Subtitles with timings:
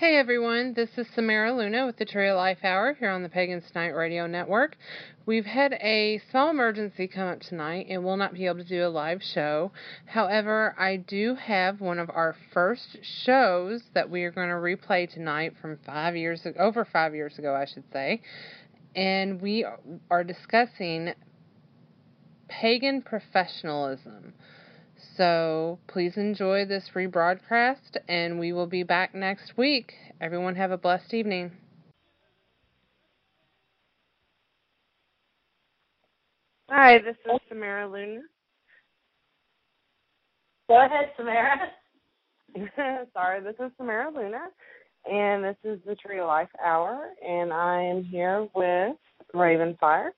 [0.00, 3.28] Hey everyone, this is Samara Luna with the Tree of Life Hour here on the
[3.28, 4.78] Pagans Tonight Radio Network.
[5.26, 8.82] We've had a small emergency come up tonight and will not be able to do
[8.82, 9.72] a live show.
[10.06, 15.06] However, I do have one of our first shows that we are going to replay
[15.06, 18.22] tonight from five years over five years ago, I should say.
[18.96, 19.66] And we
[20.10, 21.12] are discussing
[22.48, 24.32] pagan professionalism.
[25.16, 29.92] So please enjoy this rebroadcast, and we will be back next week.
[30.20, 31.52] Everyone have a blessed evening.
[36.68, 38.20] Hi, this is Samara Luna.
[40.68, 41.56] Go ahead, Samara.
[43.12, 44.42] Sorry, this is Samara Luna,
[45.10, 48.96] and this is the Tree of Life Hour, and I am here with
[49.34, 50.10] Ravenfire.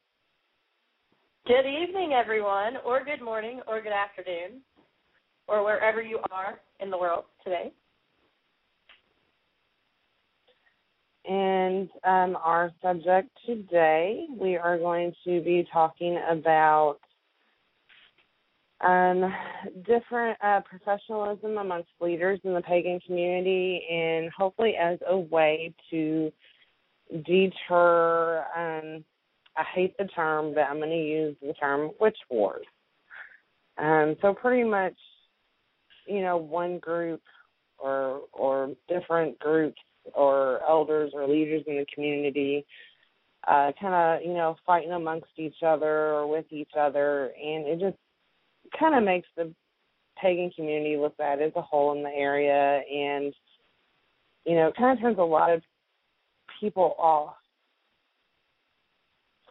[1.46, 4.60] Good evening, everyone, or good morning, or good afternoon
[5.48, 7.72] or wherever you are in the world today.
[11.24, 16.98] And um, our subject today, we are going to be talking about
[18.80, 19.32] um,
[19.86, 26.32] different uh, professionalism amongst leaders in the pagan community, and hopefully as a way to
[27.24, 28.44] deter.
[28.56, 29.04] Um,
[29.56, 32.64] I hate the term, but I'm going to use the term witch wars.
[33.78, 34.94] Um, so pretty much
[36.06, 37.20] you know one group
[37.78, 39.80] or or different groups
[40.14, 42.64] or elders or leaders in the community
[43.48, 47.32] uh kind of you know fighting amongst each other or with each other.
[47.42, 47.96] And it just
[48.78, 49.52] kind of makes the
[50.20, 52.80] pagan community look bad as a whole in the area.
[52.90, 53.34] And
[54.44, 55.62] you know it kind of turns a lot of
[56.60, 57.34] people off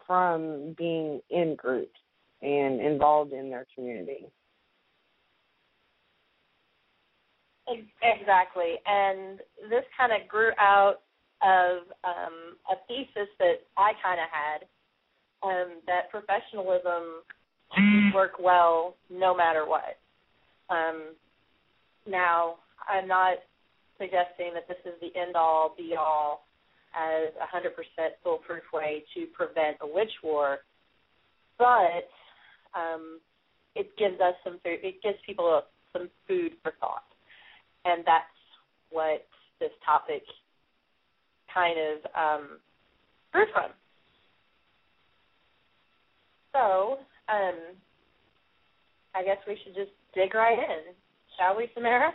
[0.08, 2.00] from being in groups
[2.42, 4.28] and involved in their community
[8.02, 10.98] Exactly, and this kind of grew out
[11.42, 14.60] of um, a thesis that I kind of had
[15.44, 17.24] um, that professionalism
[18.14, 19.98] work well no matter what.
[20.70, 21.16] Um,
[22.08, 22.56] now,
[22.88, 23.38] I'm not
[23.98, 26.46] suggesting that this is the end all be all
[26.94, 27.70] as a 100%
[28.24, 30.60] foolproof way to prevent a witch war,
[31.58, 32.10] but
[32.76, 33.20] um,
[33.76, 35.62] it gives us some food, it gives people
[35.94, 37.04] some food for thought
[37.86, 38.26] and that's
[38.90, 39.26] what
[39.60, 40.24] this topic
[41.54, 42.48] kind of um,
[43.32, 43.72] grew from.
[46.54, 47.00] So,
[47.30, 47.56] um,
[49.16, 50.94] I guess we should just dig right in,
[51.38, 52.12] shall we, Samara?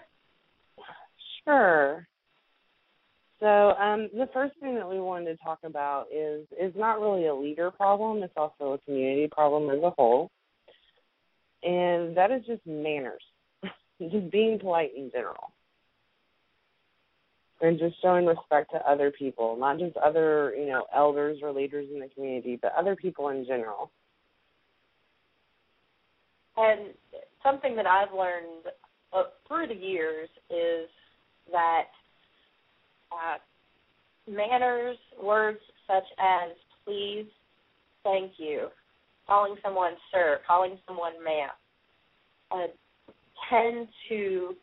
[1.45, 2.07] Sure.
[3.41, 7.27] So um, the first thing that we wanted to talk about is is not really
[7.27, 10.31] a leader problem; it's also a community problem as a whole,
[11.63, 13.23] and that is just manners,
[14.01, 15.53] just being polite in general
[17.61, 21.87] and just showing respect to other people, not just other, you know, elders or leaders
[21.93, 23.91] in the community, but other people in general.
[26.57, 26.91] And
[27.43, 28.67] something that I've learned
[29.13, 30.89] uh, through the years is
[31.51, 31.85] that
[33.13, 33.39] uh,
[34.31, 36.51] manners, words such as
[36.85, 37.27] please,
[38.03, 38.69] thank you,
[39.27, 41.51] calling someone sir, calling someone ma'am,
[42.51, 42.67] uh,
[43.51, 44.55] tend to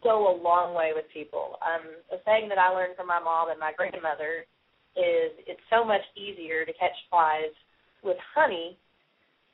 [0.00, 1.58] go a long way with people.
[1.60, 4.48] Um, a saying that I learned from my mom and my grandmother
[4.96, 7.52] is it's so much easier to catch flies
[8.02, 8.78] with honey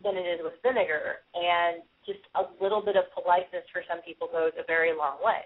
[0.02, 4.28] than it is with vinegar, and just a little bit of politeness for some people
[4.30, 5.42] goes a very long way.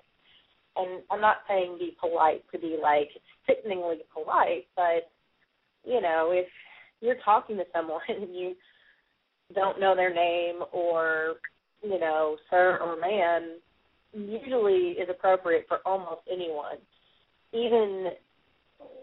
[0.76, 3.09] And I'm not saying be polite to be like
[3.47, 5.09] sickeningly polite, but
[5.84, 6.47] you know, if
[7.00, 8.54] you're talking to someone and you
[9.54, 11.34] don't know their name or
[11.82, 13.59] you know, sir or man,
[14.12, 16.78] usually is appropriate for almost anyone,
[17.52, 18.10] even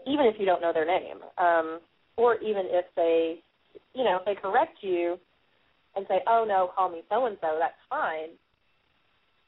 [0.06, 1.80] even if you don't know their name, um,
[2.16, 3.42] or even if they,
[3.94, 5.18] you know, if they correct you
[5.96, 8.30] and say, "Oh no, call me so and so," that's fine.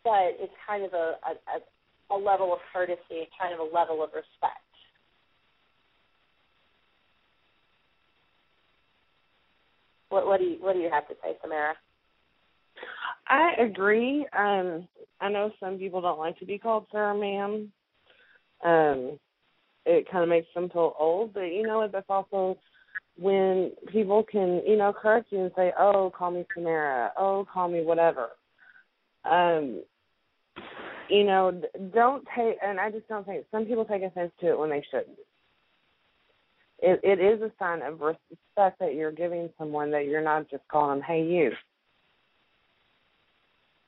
[0.04, 4.10] But it's kind of a, a a level of courtesy, kind of a level of
[4.10, 4.62] respect.
[10.08, 11.74] What what do you what do you have to say, Samara?
[13.28, 14.26] I agree.
[14.36, 14.88] Um,
[15.20, 17.72] I know some people don't like to be called sir ma'am.
[18.64, 19.18] Um,
[19.84, 21.92] it kind of makes them feel old, but you know what?
[21.92, 22.58] That's also
[23.18, 27.12] when people can, you know, correct you and say, "Oh, call me Samara.
[27.16, 28.30] Oh, call me whatever."
[29.24, 29.82] Um,
[31.08, 31.62] you know,
[31.92, 34.84] don't take, and I just don't think some people take offense to it when they
[34.90, 35.18] shouldn't.
[36.78, 40.66] It, it is a sign of respect that you're giving someone that you're not just
[40.68, 41.52] calling them, "Hey, you."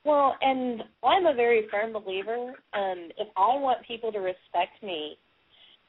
[0.04, 2.54] Well, and I'm a very firm believer.
[2.74, 5.16] Um, if I want people to respect me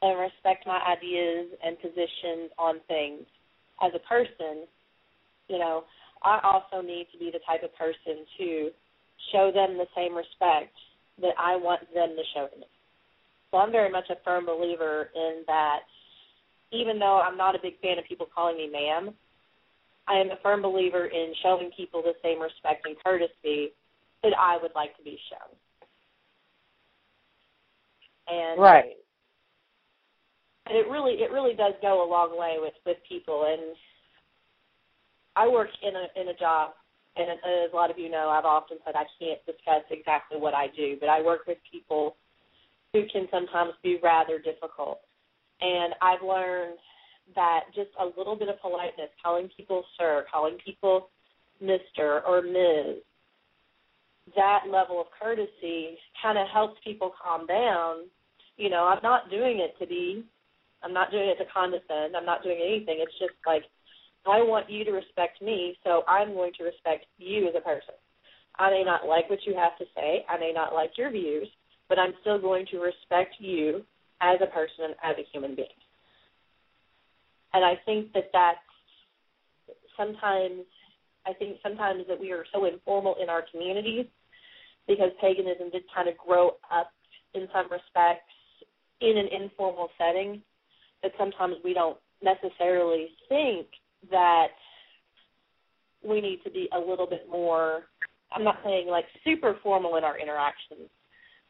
[0.02, 3.24] and respect my ideas and positions on things
[3.84, 4.68] as a person,
[5.50, 5.84] you know,
[6.24, 8.70] I also need to be the type of person to
[9.32, 10.74] show them the same respect
[11.22, 12.66] that I want them to show me.
[13.52, 15.80] So I'm very much a firm believer in that
[16.72, 19.14] even though I'm not a big fan of people calling me ma'am,
[20.08, 23.72] I am a firm believer in showing people the same respect and courtesy
[24.26, 25.54] that I would like to be shown.
[28.28, 28.98] And right.
[30.66, 33.76] And it really it really does go a long way with with people and
[35.36, 36.72] I work in a in a job
[37.16, 40.56] and as a lot of you know I've often said I can't discuss exactly what
[40.56, 42.16] I do, but I work with people
[42.94, 45.02] who can sometimes be rather difficult.
[45.62, 46.80] And I've learned
[47.36, 51.10] that just a little bit of politeness, calling people sir, calling people
[51.62, 52.22] Mr.
[52.28, 53.04] or Ms.,
[54.36, 58.10] that level of courtesy kind of helps people calm down.
[58.58, 60.26] You know, I'm not doing it to be,
[60.82, 62.98] I'm not doing it to condescend, I'm not doing anything.
[63.00, 63.64] It's just like,
[64.26, 67.94] I want you to respect me, so I'm going to respect you as a person.
[68.58, 71.48] I may not like what you have to say, I may not like your views,
[71.90, 73.84] but I'm still going to respect you
[74.22, 75.68] as a person and as a human being.
[77.54, 78.60] And I think that that's
[79.98, 80.66] sometimes,
[81.26, 84.06] I think sometimes that we are so informal in our communities
[84.88, 86.92] because paganism did kind of grow up
[87.34, 88.32] in some respects
[89.02, 90.42] in an informal setting
[91.04, 93.68] that sometimes we don't necessarily think
[94.10, 94.48] that
[96.08, 97.84] we need to be a little bit more
[98.32, 100.90] I'm not saying like super formal in our interactions,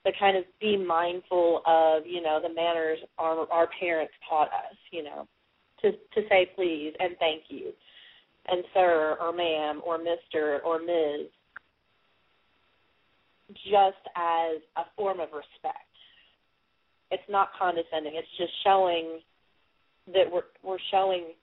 [0.03, 4.77] but kind of be mindful of, you know, the manners our our parents taught us,
[4.91, 5.27] you know,
[5.81, 7.73] to to say please and thank you
[8.47, 10.59] and sir or ma'am or Mr.
[10.63, 11.27] or Ms.
[13.63, 15.89] just as a form of respect.
[17.11, 18.13] It's not condescending.
[18.15, 19.19] It's just showing
[20.07, 21.33] that we're we're showing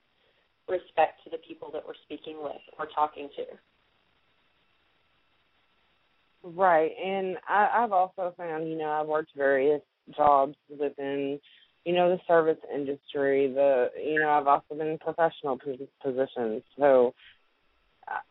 [0.69, 3.43] respect to the people that we're speaking with or talking to.
[6.45, 9.81] Right, and I, I've also found, you know, I've worked various
[10.15, 11.39] jobs within,
[11.85, 13.51] you know, the service industry.
[13.53, 15.59] The, you know, I've also been in professional
[16.01, 16.63] positions.
[16.77, 17.13] So,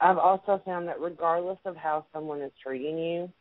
[0.00, 3.32] I've also found that regardless of how someone is treating you,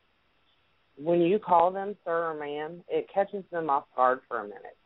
[0.97, 4.77] when you call them sir or ma'am, it catches them off guard for a minute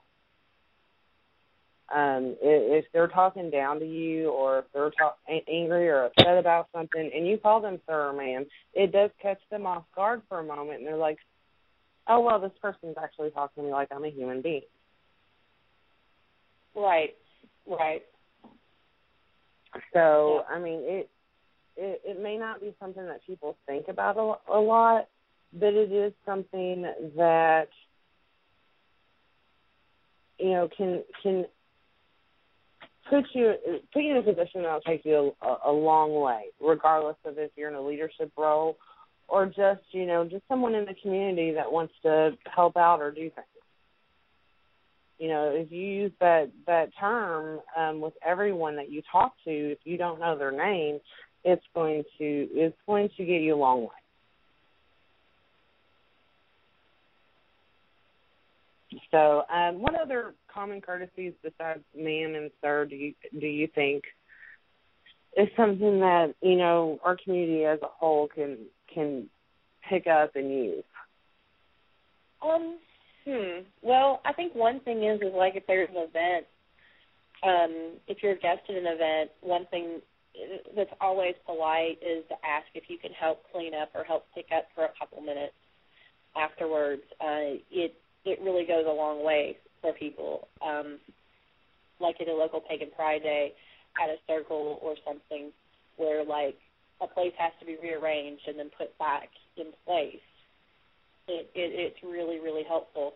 [1.93, 5.17] um if they're talking down to you or if they're talk,
[5.47, 9.39] angry or upset about something and you call them sir or ma'am it does catch
[9.51, 11.19] them off guard for a moment and they're like
[12.07, 14.61] oh well this person's actually talking to me like i'm a human being
[16.75, 17.15] right
[17.67, 18.03] right
[19.93, 20.55] so yeah.
[20.55, 21.09] i mean it
[21.77, 25.07] it it may not be something that people think about a, a lot
[25.53, 26.85] but it is something
[27.15, 27.69] that
[30.39, 31.45] you know can can
[33.09, 33.53] put you
[33.93, 37.51] put you in a position that'll take you a, a long way, regardless of if
[37.55, 38.77] you're in a leadership role
[39.27, 43.11] or just you know just someone in the community that wants to help out or
[43.11, 43.54] do things.
[45.17, 49.51] You know, if you use that that term um, with everyone that you talk to,
[49.51, 50.99] if you don't know their name,
[51.43, 53.87] it's going to it's going to get you a long way.
[59.11, 64.03] So, um, what other common courtesies besides ma'am and sir do you do you think
[65.37, 68.57] is something that you know our community as a whole can
[68.93, 69.29] can
[69.89, 70.83] pick up and use?
[72.43, 72.79] Um.
[73.27, 73.61] Hmm.
[73.81, 76.45] Well, I think one thing is is like if there's an event,
[77.43, 80.01] um, if you're a guest at an event, one thing
[80.75, 84.47] that's always polite is to ask if you can help clean up or help pick
[84.55, 85.55] up for a couple minutes
[86.35, 87.03] afterwards.
[87.19, 90.47] Uh, it it really goes a long way for people.
[90.61, 90.99] Um,
[91.99, 93.53] like at a local pagan pride day
[94.01, 95.51] at a circle or something
[95.97, 96.57] where like
[97.01, 100.19] a place has to be rearranged and then put back in place.
[101.27, 103.13] It, it it's really really helpful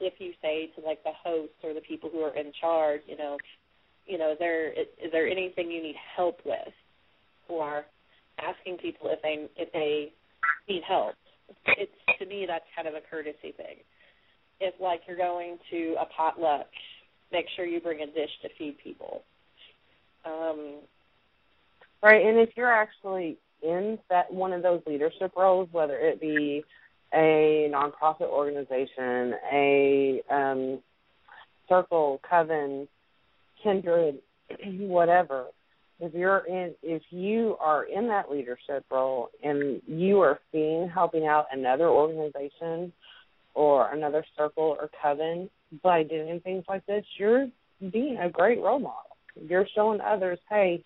[0.00, 3.18] if you say to like the host or the people who are in charge, you
[3.18, 3.36] know,
[4.06, 6.72] you know, is there is, is there anything you need help with,
[7.48, 7.84] or
[8.38, 10.12] asking people if they if they
[10.68, 11.14] need help.
[11.66, 13.76] It's to me that's kind of a courtesy thing
[14.60, 16.66] if like you're going to a potluck,
[17.32, 19.22] make sure you bring a dish to feed people.
[20.24, 20.76] Um,
[22.02, 26.62] right, and if you're actually in that one of those leadership roles, whether it be
[27.14, 30.78] a nonprofit organization, a um,
[31.68, 32.88] circle, coven,
[33.62, 34.18] kindred,
[34.64, 35.46] whatever,
[36.00, 41.26] if you're in if you are in that leadership role and you are seeing helping
[41.26, 42.92] out another organization
[43.54, 45.50] or another circle or coven
[45.82, 47.48] by doing things like this, you're
[47.92, 49.16] being a great role model.
[49.46, 50.82] You're showing others, hey,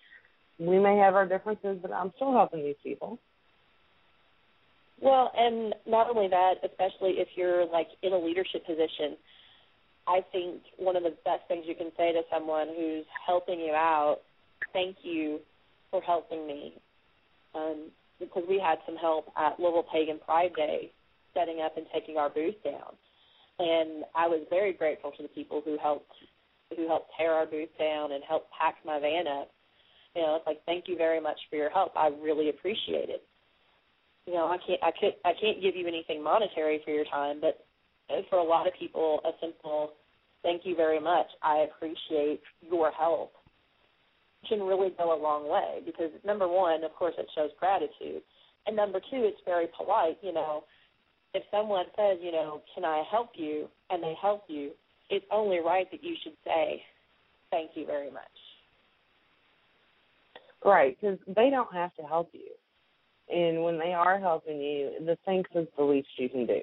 [0.59, 3.17] we may have our differences, but I'm still helping these people.
[5.01, 9.17] Well, and not only that, especially if you're like in a leadership position,
[10.07, 13.73] I think one of the best things you can say to someone who's helping you
[13.73, 14.19] out,
[14.71, 15.39] thank you
[15.91, 16.73] for helping me.
[17.53, 20.91] Um, because we had some help at Louisville Pagan Pride Day
[21.33, 22.95] setting up and taking our booth down.
[23.59, 26.11] And I was very grateful to the people who helped
[26.75, 29.51] who helped tear our booth down and helped pack my van up.
[30.15, 31.91] You know, it's like thank you very much for your help.
[31.95, 33.23] I really appreciate it.
[34.25, 37.39] You know, I can't I could I can't give you anything monetary for your time,
[37.41, 37.65] but
[38.29, 39.91] for a lot of people, a simple
[40.43, 41.27] thank you very much.
[41.41, 43.33] I appreciate your help
[44.47, 48.21] can really go a long way because number one, of course, it shows gratitude,
[48.67, 50.17] and number two, it's very polite.
[50.21, 50.63] You know,
[51.33, 54.71] if someone says, you know, can I help you, and they help you,
[55.09, 56.81] it's only right that you should say,
[57.51, 58.23] thank you very much.
[60.63, 62.49] Right, because they don't have to help you.
[63.33, 66.61] And when they are helping you, the thanks is the least you can do.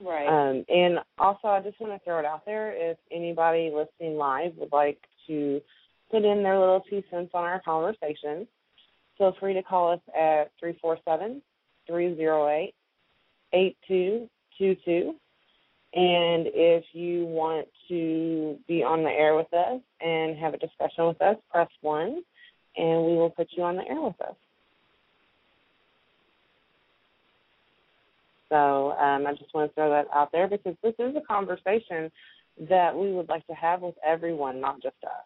[0.00, 0.26] Right.
[0.26, 4.52] Um, and also, I just want to throw it out there if anybody listening live
[4.56, 4.98] would like
[5.28, 5.60] to
[6.10, 8.48] put in their little two cents on our conversation,
[9.16, 11.40] feel free to call us at 347
[11.86, 12.74] 308
[13.52, 15.14] 8222.
[15.94, 21.06] And if you want to be on the air with us and have a discussion
[21.06, 22.22] with us, press 1
[22.76, 24.34] and we will put you on the air with us.
[28.52, 32.12] So um, I just want to throw that out there because this is a conversation
[32.68, 35.24] that we would like to have with everyone, not just us.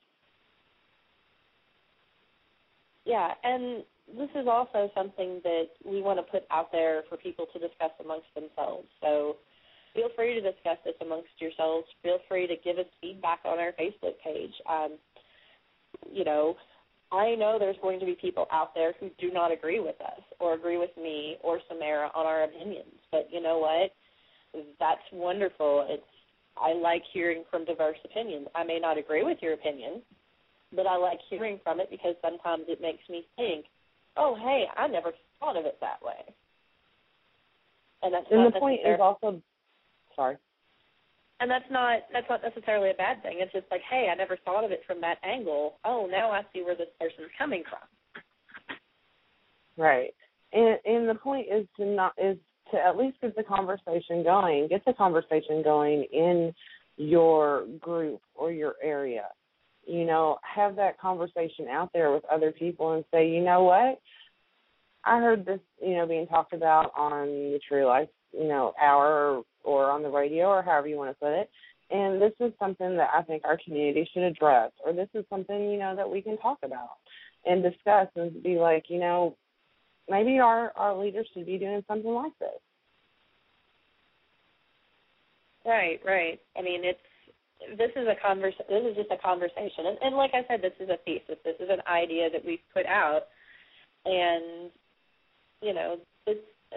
[3.05, 3.83] Yeah, and
[4.17, 7.91] this is also something that we want to put out there for people to discuss
[7.99, 8.87] amongst themselves.
[9.01, 9.39] So
[9.93, 11.89] feel free to discuss this amongst yourselves.
[12.05, 14.53] Feel free to give us feedback on our Facebook page.
[14.71, 14.93] Um,
[16.13, 16.55] you know,
[17.13, 20.21] I know there's going to be people out there who do not agree with us
[20.41, 22.95] or agree with me or Samara on our opinions.
[23.13, 23.93] But you know what?
[24.81, 25.87] That's wonderful.
[25.89, 26.03] It's
[26.57, 28.49] I like hearing from diverse opinions.
[28.55, 30.03] I may not agree with your opinion,
[30.75, 33.67] but I like hearing from it because sometimes it makes me think,
[34.17, 36.35] oh, hey, I never thought of it that way.
[38.03, 39.43] And that's and the point is also,
[40.15, 40.37] sorry.
[41.41, 43.39] And that's not that's not necessarily a bad thing.
[43.41, 45.79] It's just like, hey, I never thought of it from that angle.
[45.85, 48.75] Oh, now I see where this person's coming from.
[49.77, 50.15] Right.
[50.53, 52.39] And and the point is to not is
[52.73, 54.69] to at least get the conversation going.
[54.69, 56.55] Get the conversation going in
[56.97, 59.25] your group or your area
[59.87, 64.01] you know, have that conversation out there with other people and say, you know what?
[65.05, 69.43] I heard this, you know, being talked about on the True Life, you know, hour
[69.65, 71.51] or, on the radio or however you want to put it.
[71.91, 75.71] And this is something that I think our community should address, or this is something,
[75.71, 76.99] you know, that we can talk about
[77.45, 79.37] and discuss and be like, you know,
[80.09, 82.61] maybe our, our leaders should be doing something like this.
[85.65, 86.41] Right, right.
[86.57, 87.01] I mean, it's
[87.79, 90.77] this is a convers this is just a conversation and, and like i said this
[90.79, 93.23] is a thesis this is an idea that we've put out
[94.05, 94.71] and
[95.63, 96.37] you know this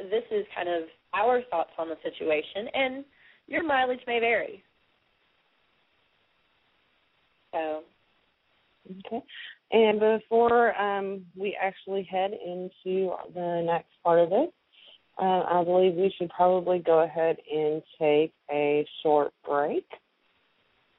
[0.10, 3.06] this is kind of our thoughts on the situation and
[3.48, 4.64] your mileage may vary.
[7.52, 7.82] So.
[9.06, 9.24] Okay.
[9.72, 14.50] And before um, we actually head into the next part of this
[15.20, 19.86] uh, i believe we should probably go ahead and take a short break.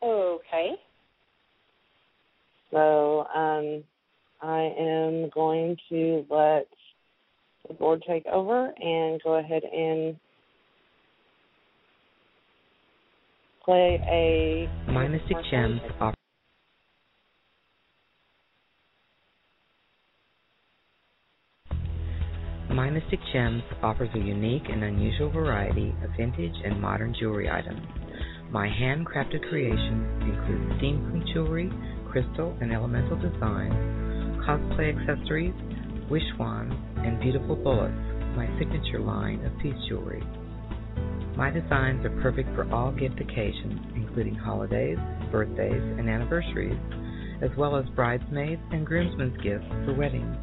[0.02, 0.73] Okay.
[2.71, 3.83] So um,
[4.42, 6.69] I am going to let
[7.71, 10.17] the board take over and go ahead and
[13.65, 14.93] play a.
[14.93, 15.81] My Mystic Gems
[22.91, 27.87] Mystic Gems offers a unique and unusual variety of vintage and modern jewelry items
[28.50, 31.71] my handcrafted creations include steampunk jewelry,
[32.11, 33.73] crystal and elemental designs,
[34.43, 35.55] cosplay accessories,
[36.11, 37.95] wish wands, and beautiful bullets,
[38.37, 40.23] my signature line of peace jewelry.
[41.37, 44.99] My designs are perfect for all gift occasions, including holidays,
[45.31, 46.79] birthdays, and anniversaries,
[47.43, 50.37] as well as bridesmaids and groomsmen's gifts for weddings.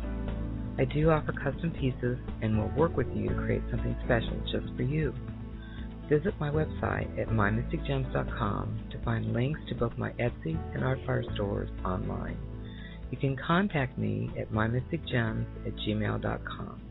[0.80, 4.74] I do offer custom pieces and will work with you to create something special just
[4.76, 5.14] for you.
[6.10, 11.70] Visit my website at mymysticgems.com to find links to both my Etsy and Artfire stores
[11.84, 12.38] online.
[13.12, 16.82] You can contact me at mymysticgems at gmail.com.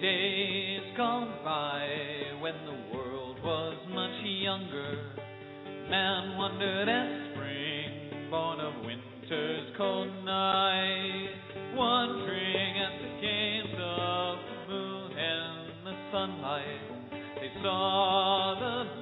[0.00, 1.88] Days gone by
[2.40, 5.10] when the world was much younger,
[5.90, 11.37] man wondered at spring, born of winter's cold night
[11.78, 16.82] wondering at the games of the moon and the sunlight.
[17.38, 18.97] They saw the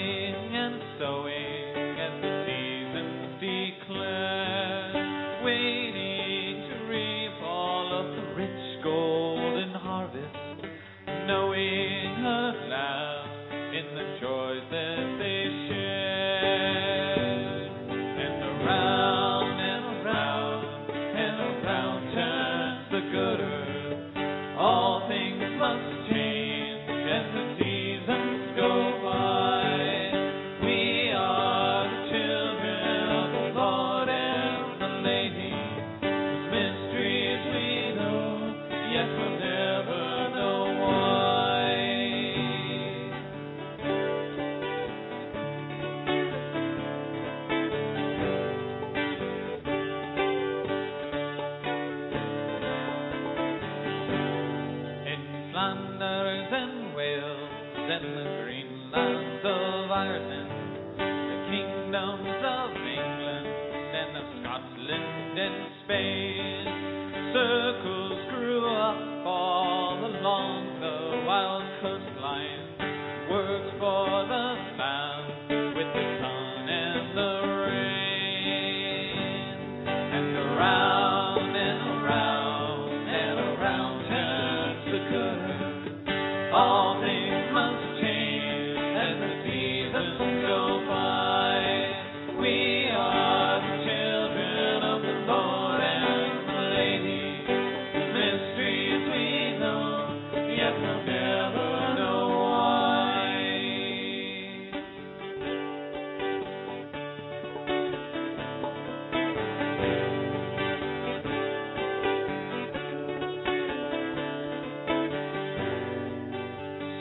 [0.00, 2.39] sowing and sowing and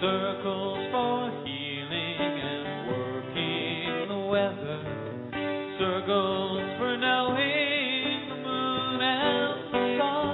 [0.10, 4.82] circles for healing and working the weather,
[5.78, 10.34] circles for knowing the moon and the sun,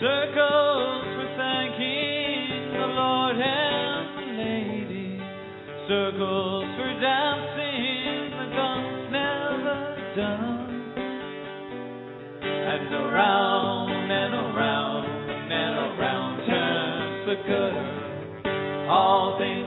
[0.00, 5.20] circles for thanking the Lord and the Lady,
[5.86, 9.76] circles for dancing the gun's never
[10.16, 10.94] done,
[12.40, 13.49] and around.
[18.90, 19.59] all things.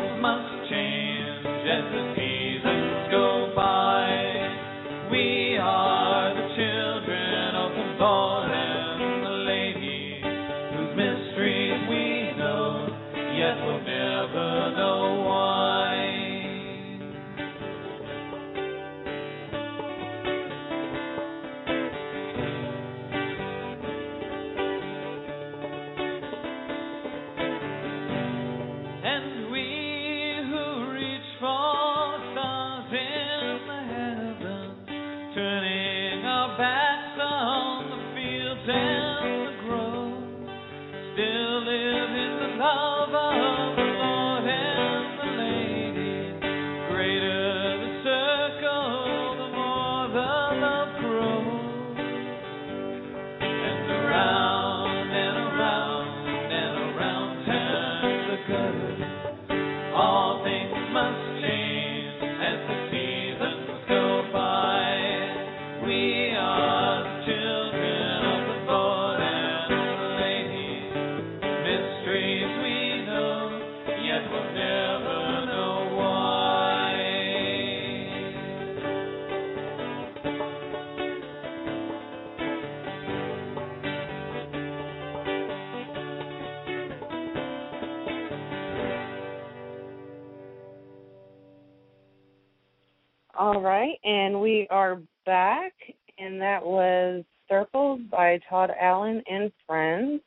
[94.73, 95.73] Are back,
[96.17, 100.19] and that was Circles by Todd Alan and Friends.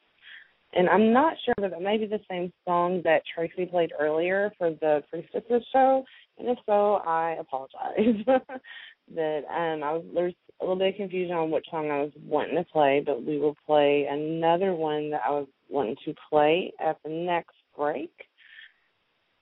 [0.72, 4.52] And I'm not sure, but it may be the same song that Tracy played earlier
[4.56, 6.04] for the Priestesses show.
[6.38, 8.24] And if so, I apologize.
[9.16, 12.12] that um, I was there's a little bit of confusion on which song I was
[12.24, 16.72] wanting to play, but we will play another one that I was wanting to play
[16.80, 18.12] at the next break.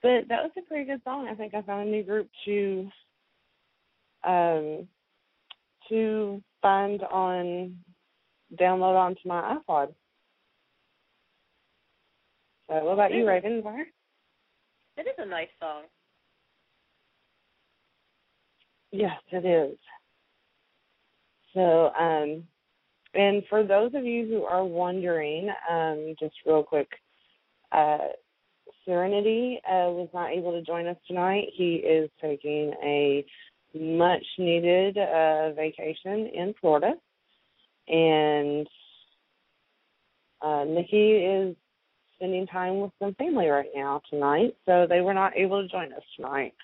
[0.00, 1.28] But that was a pretty good song.
[1.30, 2.88] I think I found a new group to
[4.26, 4.88] um
[5.88, 7.76] to find on
[8.58, 9.94] download onto my iPod.
[12.68, 13.62] So what about you, Raven?
[14.96, 15.82] It is a nice song.
[18.92, 19.76] Yes, it is.
[21.52, 22.44] So, um,
[23.14, 26.88] and for those of you who are wondering, um, just real quick,
[27.72, 27.98] uh,
[28.84, 31.48] Serenity uh, was not able to join us tonight.
[31.54, 33.24] He is taking a
[33.74, 36.92] much needed uh, vacation in Florida,
[37.88, 38.66] and
[40.42, 41.56] uh, Nikki is
[42.16, 45.92] spending time with some family right now tonight, so they were not able to join
[45.92, 46.54] us tonight.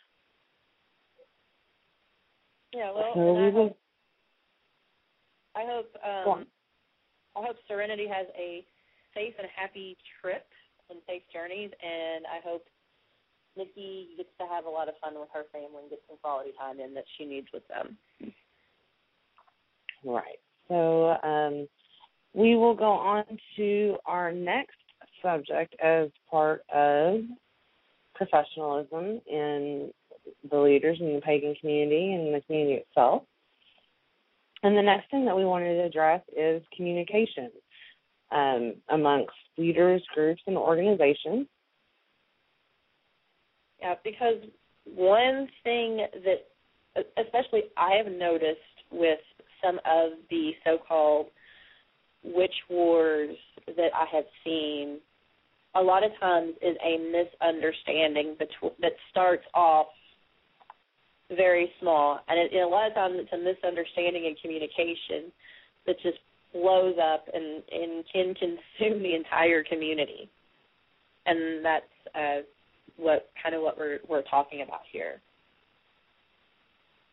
[2.74, 3.76] Yeah, well, so I hope
[5.56, 6.46] I hope um,
[7.36, 8.64] I hope Serenity has a
[9.14, 10.46] safe and happy trip
[10.88, 12.66] and safe journeys, and I hope
[13.60, 16.50] Nikki gets to have a lot of fun with her family and get some quality
[16.58, 17.96] time in that she needs with them.
[20.04, 20.40] Right.
[20.68, 21.68] So um,
[22.32, 23.24] we will go on
[23.56, 24.76] to our next
[25.22, 27.20] subject as part of
[28.14, 29.90] professionalism in
[30.50, 33.24] the leaders in the pagan community and the community itself.
[34.62, 37.50] And the next thing that we wanted to address is communication
[38.30, 41.46] um, amongst leaders, groups, and organizations.
[43.80, 44.36] Yeah, because
[44.84, 48.58] one thing that, especially I have noticed
[48.90, 49.20] with
[49.64, 51.26] some of the so-called
[52.22, 54.98] witch wars that I have seen,
[55.74, 59.86] a lot of times is a misunderstanding between, that starts off
[61.34, 65.30] very small, and, it, a lot of times it's a misunderstanding in communication
[65.86, 66.18] that just
[66.52, 70.28] blows up and, and can consume the entire community,
[71.26, 71.84] and that's
[72.16, 72.40] uh,
[72.96, 75.20] what kind of what we're we're talking about here.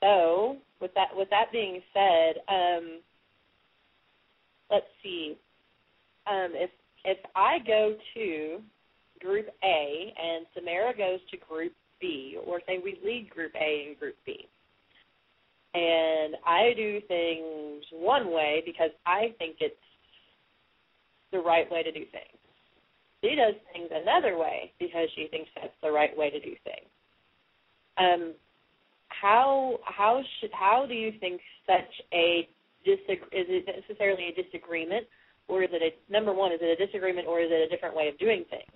[0.02, 3.00] So, with that with that being said, um,
[4.70, 5.38] let's see.
[6.30, 6.70] Um, if
[7.06, 8.60] if I go to
[9.20, 14.00] Group A and Samara goes to Group B, or say we lead Group A and
[14.00, 14.48] Group B,
[15.74, 19.76] and I do things one way because I think it's
[21.32, 22.37] the right way to do things.
[23.24, 26.90] She does things another way because she thinks that's the right way to do things.
[27.98, 28.34] Um,
[29.10, 32.48] how how should how do you think such a
[32.86, 35.08] disag- is it necessarily a disagreement,
[35.48, 36.52] or is it a number one?
[36.52, 38.72] Is it a disagreement, or is it a different way of doing things?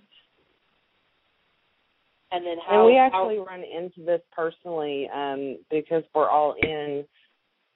[2.32, 2.77] And then how?
[2.77, 7.06] And we actually how, run into this personally um, because we're all in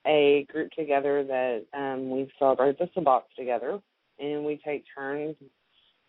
[0.07, 3.79] a group together that um, we celebrate the Sabbath together,
[4.19, 5.35] and we take turns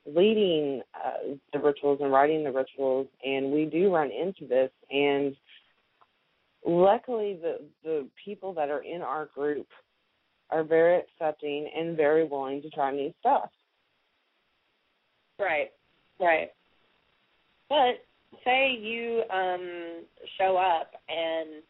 [0.06, 4.70] leading uh, the rituals and writing the rituals, and we do run into this.
[4.90, 5.34] And
[6.64, 9.66] luckily, the the people that are in our group
[10.50, 13.50] are very accepting and very willing to try new stuff.
[15.38, 15.70] Right,
[16.20, 16.50] right.
[17.68, 18.04] But
[18.44, 20.04] say you um
[20.38, 21.62] show up and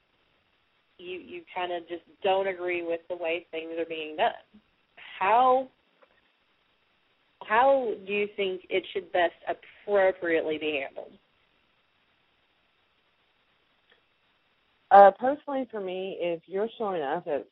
[0.99, 4.33] you you kind of just don't agree with the way things are being done.
[5.19, 5.69] How
[7.49, 11.13] how do you think it should best appropriately be handled?
[14.91, 17.47] Uh, personally, for me, if you're showing up at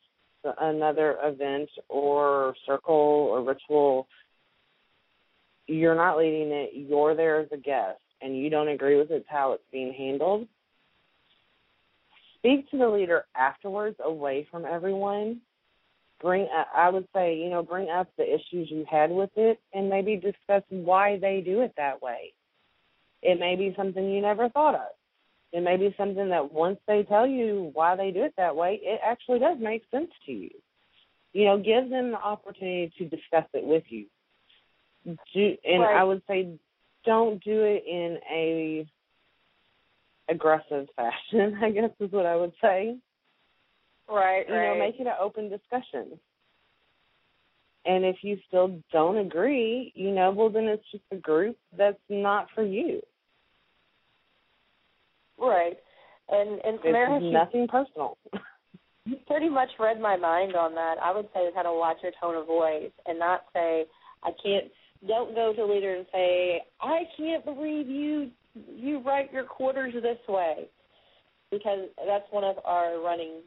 [0.61, 4.07] another event or circle or ritual,
[5.67, 6.71] you're not leading it.
[6.73, 10.47] You're there as a guest, and you don't agree with it how it's being handled.
[12.37, 15.41] Speak to the leader afterwards, away from everyone.
[16.21, 19.89] Bring, I would say, you know, bring up the issues you had with it, and
[19.89, 22.33] maybe discuss why they do it that way.
[23.21, 24.87] It may be something you never thought of
[25.55, 28.77] it may be something that once they tell you why they do it that way,
[28.83, 30.49] it actually does make sense to you.
[31.31, 34.07] You know, give them the opportunity to discuss it with you.
[35.05, 35.95] Do, and right.
[35.95, 36.49] I would say,
[37.05, 38.85] don't do it in a
[40.27, 41.57] aggressive fashion.
[41.63, 42.97] I guess is what I would say.
[44.09, 44.73] Right, you right.
[44.73, 46.19] know, make it an open discussion.
[47.85, 51.97] And if you still don't agree, you know, well then it's just a group that's
[52.09, 53.01] not for you.
[55.37, 55.77] Right.
[56.29, 58.17] And and Samara, it's nothing personal.
[59.05, 60.95] you pretty much read my mind on that.
[61.03, 63.85] I would say kind of watch your tone of voice and not say
[64.23, 64.65] I can't.
[65.07, 68.31] Don't go to a leader and say I can't believe you
[68.67, 70.67] you write your quarters this way,
[71.51, 73.41] because that's one of our running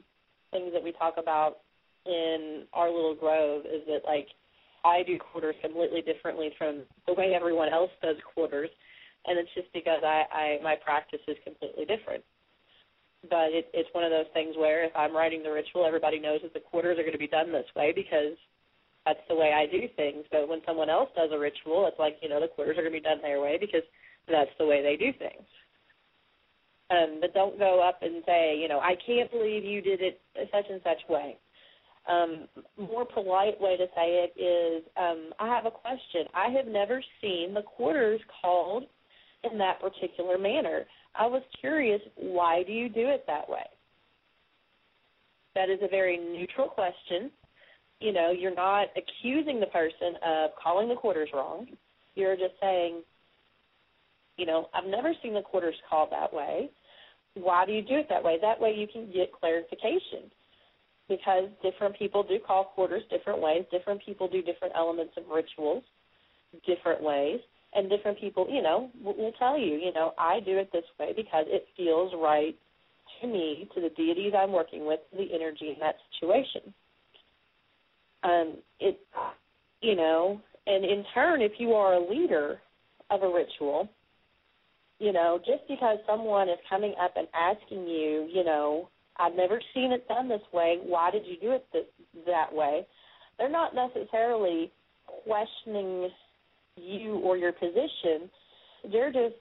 [0.50, 1.58] things that we talk about
[2.06, 4.28] in our little grove is that like
[4.84, 8.70] I do quarters completely differently from the way everyone else does quarters,
[9.26, 12.24] and it's just because I, I my practice is completely different.
[13.28, 16.40] But it, it's one of those things where if I'm writing the ritual, everybody knows
[16.42, 18.38] that the quarters are going to be done this way because
[19.04, 20.24] that's the way I do things.
[20.30, 22.94] But when someone else does a ritual, it's like you know the quarters are going
[22.94, 23.82] to be done their way because
[24.28, 25.46] that's the way they do things.
[26.90, 30.20] Um, but don't go up and say, you know, I can't believe you did it
[30.50, 31.36] such and such way
[32.08, 32.48] um,
[32.78, 36.24] more polite way to say it is, um, I have a question.
[36.34, 38.84] I have never seen the quarters called
[39.50, 40.84] in that particular manner.
[41.14, 43.64] I was curious, why do you do it that way?
[45.54, 47.30] That is a very neutral question.
[48.00, 51.66] You know, you're not accusing the person of calling the quarters wrong.
[52.14, 53.02] You're just saying,
[54.36, 56.70] you know, I've never seen the quarters called that way.
[57.42, 58.38] Why do you do it that way?
[58.40, 60.30] That way you can get clarification
[61.08, 63.64] because different people do call quarters different ways.
[63.70, 65.84] Different people do different elements of rituals
[66.66, 67.40] different ways.
[67.74, 71.12] And different people, you know, will tell you, you know, I do it this way
[71.14, 72.56] because it feels right
[73.20, 76.72] to me, to the deities I'm working with, the energy in that situation.
[78.24, 78.98] Um, it,
[79.82, 82.58] you know, and in turn, if you are a leader
[83.10, 83.90] of a ritual,
[84.98, 89.60] you know, just because someone is coming up and asking you, you know, I've never
[89.74, 90.78] seen it done this way.
[90.82, 91.86] Why did you do it th-
[92.26, 92.86] that way?
[93.38, 94.72] They're not necessarily
[95.24, 96.08] questioning
[96.76, 98.30] you or your position.
[98.90, 99.36] They're just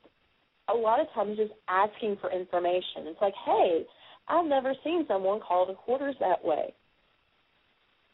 [0.70, 3.06] a lot of times just asking for information.
[3.06, 3.86] It's like, hey,
[4.28, 6.74] I've never seen someone call the quarters that way.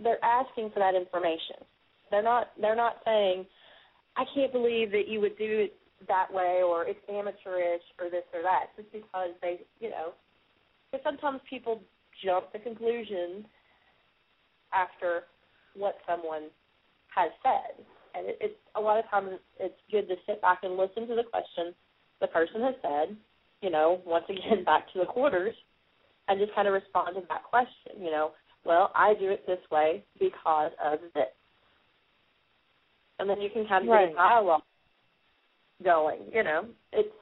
[0.02, 1.64] They're asking for that information.
[2.12, 3.46] They're not they're not saying,
[4.16, 5.74] I can't believe that you would do it
[6.08, 10.14] that way or it's amateurish or this or that, just because they you know,
[10.92, 11.82] because sometimes people
[12.24, 13.46] jump to conclusions
[14.74, 15.24] after
[15.76, 16.50] what someone
[17.16, 17.86] has said,
[18.16, 21.16] and it, it's a lot of times it's good to sit back and listen to
[21.16, 21.74] the question
[22.22, 23.18] the person has said.
[23.62, 25.56] You know, once again back to the quarters,
[26.28, 28.04] and just kind of respond to that question.
[28.04, 28.32] You know,
[28.66, 31.32] well, I do it this way because of this,
[33.20, 34.08] and then you can kind of right.
[34.08, 34.62] get a dialogue
[35.82, 36.22] going.
[36.34, 37.14] You know, it's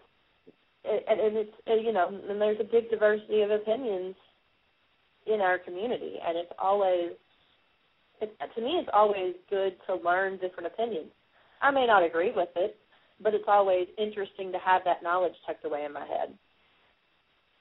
[0.84, 4.16] and, and it's uh, you know, and there's a big diversity of opinions
[5.28, 7.12] in our community, and it's always,
[8.22, 11.12] it, to me, it's always good to learn different opinions.
[11.62, 12.76] I may not agree with it,
[13.22, 16.34] but it's always interesting to have that knowledge tucked away in my head.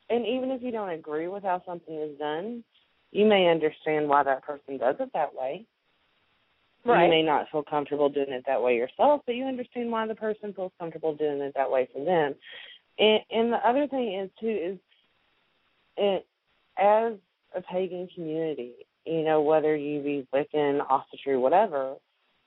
[0.09, 2.64] And even if you don't agree with how something is done,
[3.12, 5.66] you may understand why that person does it that way.
[6.85, 7.05] Right.
[7.05, 10.14] You may not feel comfortable doing it that way yourself, but you understand why the
[10.14, 12.35] person feels comfortable doing it that way for them.
[12.99, 14.79] And, and the other thing is too is
[15.97, 16.27] it
[16.79, 17.14] as
[17.55, 18.73] a pagan community,
[19.05, 21.97] you know, whether you be Wiccan, Asatru, whatever,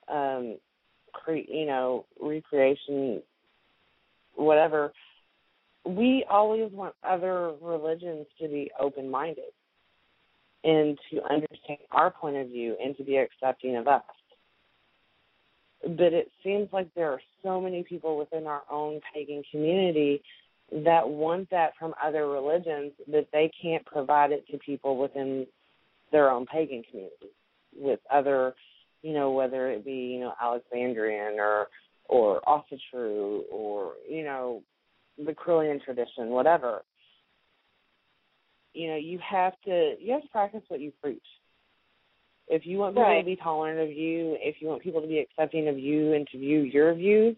[0.07, 0.57] um,
[1.13, 3.21] cre- you know, recreation,
[4.35, 4.93] whatever,
[5.85, 9.51] we always want other religions to be open minded
[10.63, 14.01] and to understand our point of view and to be accepting of us.
[15.83, 20.23] But it seems like there are so many people within our own pagan community
[20.71, 25.45] that want that from other religions that they can't provide it to people within
[26.11, 27.29] their own pagan community
[27.75, 28.53] with other
[29.01, 31.67] you know whether it be you know alexandrian or
[32.05, 34.61] or Asatru or you know
[35.17, 36.83] the Correllian tradition whatever.
[38.73, 41.21] You know you have to you have to practice what you preach
[42.47, 43.19] if you want people right.
[43.19, 46.27] to be tolerant of you if you want people to be accepting of you and
[46.31, 47.35] to view your views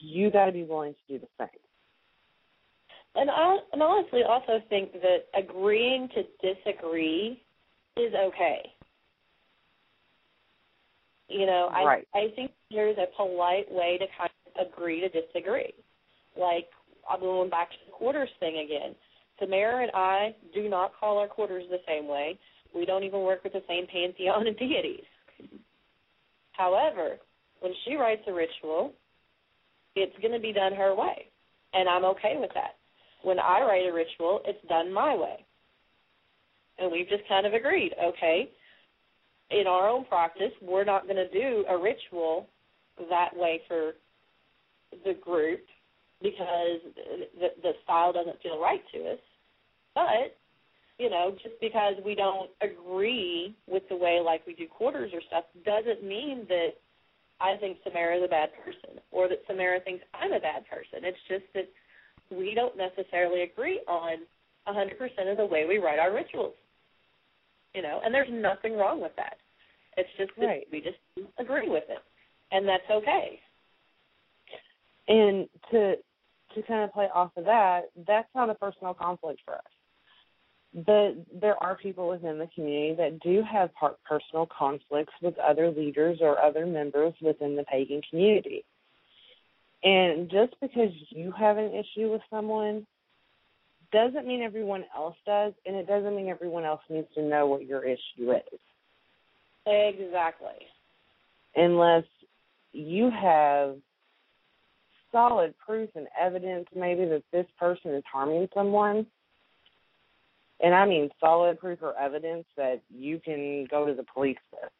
[0.00, 1.62] you got to be willing to do the same
[3.14, 7.42] and I and honestly also think that agreeing to disagree
[7.96, 8.72] is okay.
[11.28, 12.06] You know, right.
[12.14, 15.74] I I think there's a polite way to kind of agree to disagree.
[16.38, 16.68] Like
[17.10, 18.94] I'm going back to the quarters thing again.
[19.38, 22.38] Samara and I do not call our quarters the same way.
[22.74, 25.04] We don't even work with the same pantheon of deities.
[26.52, 27.16] However,
[27.60, 28.92] when she writes a ritual,
[29.94, 31.26] it's going to be done her way,
[31.74, 32.76] and I'm okay with that
[33.22, 35.44] when I write a ritual, it's done my way.
[36.78, 38.50] And we've just kind of agreed, okay,
[39.50, 42.48] in our own practice, we're not going to do a ritual
[43.10, 43.92] that way for
[45.04, 45.60] the group.
[46.20, 46.80] because
[47.38, 49.18] the, the style doesn't feel right to us.
[49.94, 50.36] But
[51.02, 55.20] you know, just because we don't agree with the way like we do quarters or
[55.26, 56.74] stuff doesn't mean that
[57.40, 61.02] I think Samara is a bad person or that Samara thinks I'm a bad person.
[61.02, 61.68] It's just that
[62.30, 64.18] we don't necessarily agree on
[64.68, 66.54] a 100% of the way we write our rituals.
[67.74, 69.38] You know, and there's nothing wrong with that.
[69.96, 70.66] It's just that right.
[70.70, 70.98] we just
[71.38, 71.98] agree with it,
[72.52, 73.40] and that's okay.
[75.08, 75.94] And to
[76.54, 79.72] to kind of play off of that, that's not a personal conflict for us.
[80.74, 83.70] But there are people within the community that do have
[84.08, 88.64] personal conflicts with other leaders or other members within the pagan community.
[89.84, 92.86] And just because you have an issue with someone
[93.92, 97.66] doesn't mean everyone else does, and it doesn't mean everyone else needs to know what
[97.66, 98.60] your issue is.
[99.66, 100.66] Exactly.
[101.54, 102.04] Unless
[102.72, 103.76] you have
[105.10, 109.06] solid proof and evidence, maybe that this person is harming someone.
[110.62, 114.70] And I mean solid proof or evidence that you can go to the police with.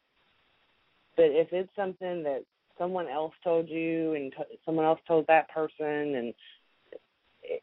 [1.15, 2.43] But if it's something that
[2.77, 6.33] someone else told you and t- someone else told that person and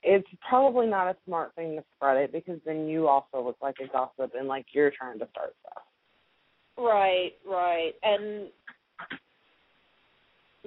[0.03, 3.77] it's probably not a smart thing to spread it because then you also look like
[3.83, 5.83] a gossip and like you're trying to start stuff.
[6.77, 7.93] Right, right.
[8.03, 8.49] And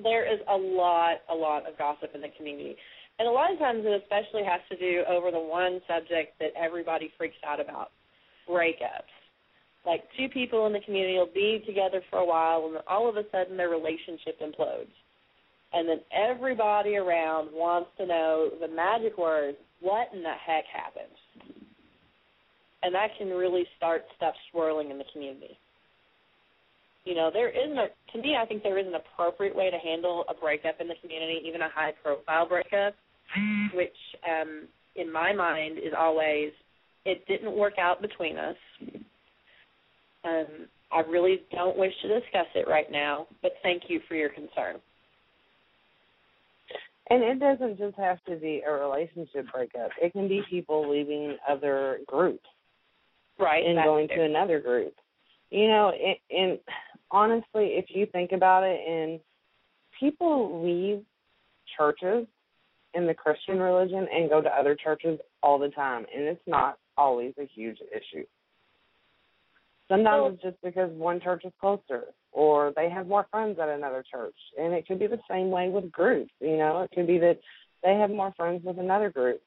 [0.04, 2.76] there is a lot, a lot of gossip in the community.
[3.20, 6.52] And a lot of times it especially has to do over the one subject that
[6.58, 7.92] everybody freaks out about
[8.50, 9.12] breakups.
[9.86, 13.18] Like two people in the community will be together for a while and all of
[13.18, 14.94] a sudden their relationship implodes.
[15.74, 21.06] And then everybody around wants to know the magic word, what in the heck happened?
[22.84, 25.58] And that can really start stuff swirling in the community.
[27.06, 29.78] You know, there isn't a to me I think there is an appropriate way to
[29.78, 32.96] handle a breakup in the community, even a high profile breakup,
[33.74, 33.98] which
[34.30, 36.52] um in my mind is always
[37.06, 38.56] it didn't work out between us.
[40.24, 44.30] Um I really don't wish to discuss it right now, but thank you for your
[44.30, 44.80] concern.
[47.10, 49.92] And it doesn't just have to be a relationship breakup.
[50.02, 52.46] It can be people leaving other groups.
[53.38, 53.66] Right.
[53.66, 54.94] And going to another group.
[55.50, 56.60] You know, and, and
[57.14, 59.20] honestly, if you think about it, and
[59.98, 61.04] people leave
[61.78, 62.28] churches
[62.94, 66.78] in the Christian religion and go to other churches all the time, and it's not
[66.98, 68.26] always a huge issue.
[69.88, 74.04] Sometimes it's just because one church is closer, or they have more friends at another
[74.10, 76.32] church, and it could be the same way with groups.
[76.40, 77.40] You know, it could be that
[77.84, 79.42] they have more friends with another group,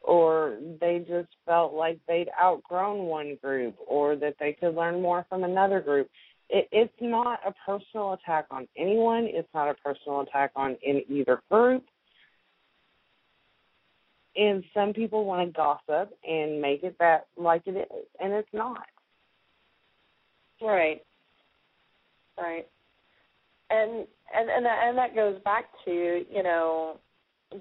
[0.00, 5.24] or they just felt like they'd outgrown one group, or that they could learn more
[5.28, 6.08] from another group
[6.52, 9.24] it, it's not a personal attack on anyone.
[9.24, 11.82] It's not a personal attack on in either group.
[14.36, 18.48] And some people want to gossip and make it that like it is, and it's
[18.52, 18.86] not.
[20.60, 21.02] Right.
[22.38, 22.66] Right.
[23.70, 26.98] And and and that, and that goes back to you know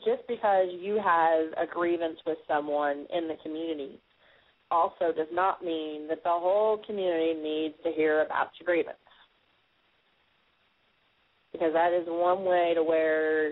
[0.05, 3.99] just because you have a grievance with someone in the community
[4.71, 8.97] also does not mean that the whole community needs to hear about your grievance.
[11.51, 13.51] Because that is one way to where,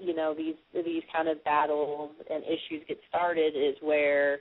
[0.00, 4.38] you know, these these kind of battles and issues get started is where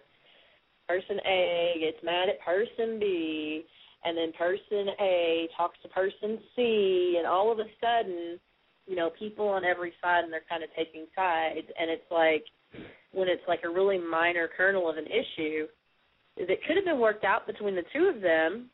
[0.88, 3.66] person A gets mad at person B
[4.06, 8.40] and then person A talks to person C and all of a sudden,
[8.88, 12.46] you know, people on every side and they're kind of taking sides and it's like
[13.12, 15.68] when it's like a really minor kernel of an issue,
[16.38, 18.70] that could have been worked out between the two of them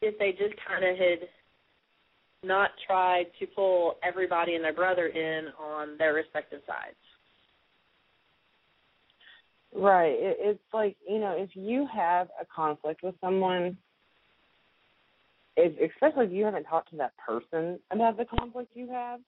[0.00, 1.28] if they just kind of had
[2.44, 6.96] not tried to pull everybody and their brother in on their respective sides.
[9.74, 10.14] Right.
[10.18, 13.76] It, it's like, you know, if you have a conflict with someone,
[15.56, 19.20] if, especially if you haven't talked to that person about the conflict you have,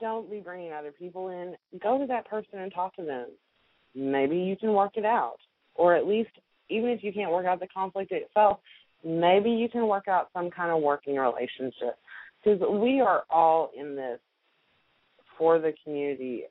[0.00, 1.54] don't be bringing other people in.
[1.80, 3.28] Go to that person and talk to them.
[3.94, 5.38] Maybe you can work it out
[5.74, 6.30] or at least
[6.68, 8.58] even if you can't work out the conflict itself,
[9.04, 11.98] maybe you can work out some kind of working relationship.
[12.42, 14.18] Because we are all in this
[15.38, 16.44] for the community.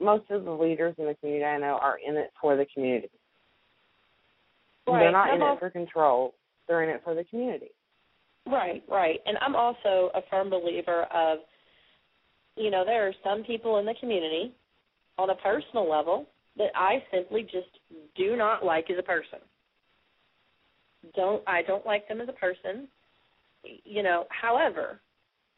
[0.00, 3.10] Most of the leaders in the community I know are in it for the community.
[4.86, 5.00] Right.
[5.00, 6.34] They're not I'm in al- it for control.
[6.68, 7.70] They're in it for the community.
[8.46, 9.20] Right, right.
[9.26, 11.38] And I'm also a firm believer of,
[12.56, 14.52] you know, there are some people in the community
[15.18, 16.26] on a personal level
[16.60, 17.80] that I simply just
[18.16, 19.38] do not like as a person.
[21.16, 22.86] Don't I don't like them as a person.
[23.64, 25.00] You know, however,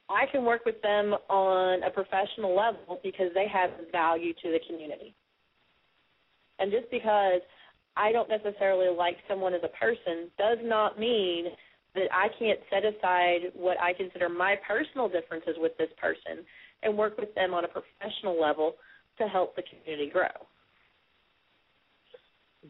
[0.08, 4.60] I can work with them on a professional level because they have value to the
[4.68, 5.12] community.
[6.60, 7.40] And just because
[7.96, 11.46] I don't necessarily like someone as a person does not mean
[11.96, 16.44] that I can't set aside what I consider my personal differences with this person
[16.84, 18.74] and work with them on a professional level
[19.18, 20.30] to help the community grow.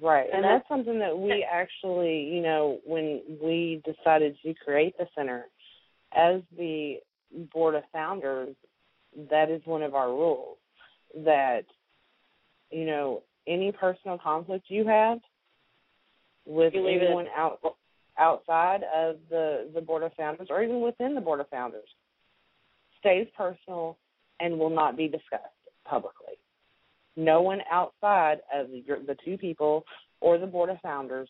[0.01, 0.27] Right.
[0.27, 4.97] And, and that's, that's something that we actually, you know, when we decided to create
[4.99, 5.47] the center,
[6.17, 6.97] as the
[7.53, 8.55] board of founders,
[9.31, 10.59] that is one of our rules
[11.25, 11.65] that,
[12.71, 15.19] you know, any personal conflict you have
[16.47, 17.61] with you anyone out
[18.19, 21.89] outside of the the board of founders or even within the board of founders
[22.99, 23.97] stays personal
[24.41, 25.43] and will not be discussed
[25.85, 26.22] publicly.
[27.17, 29.85] No one outside of the, the two people
[30.21, 31.29] or the board of founders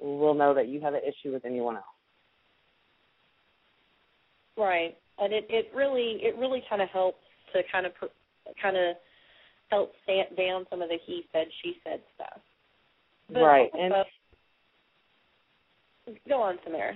[0.00, 1.84] will know that you have an issue with anyone else.
[4.56, 7.18] Right, and it it really it really kind of helps
[7.54, 7.92] to kind of
[8.60, 8.96] kind of
[9.70, 12.40] help stamp down some of the he said she said stuff.
[13.32, 13.94] But right, and
[16.28, 16.94] go on, Samara.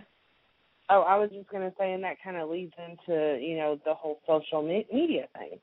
[0.90, 3.78] Oh, I was just going to say, and that kind of leads into you know
[3.84, 5.58] the whole social me- media thing.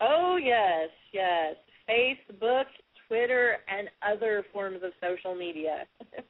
[0.00, 1.56] Oh yes, yes,
[1.88, 2.64] Facebook,
[3.08, 5.84] Twitter, and other forms of social media.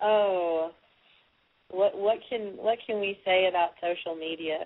[0.00, 0.72] oh,
[1.70, 4.64] what what can what can we say about social media?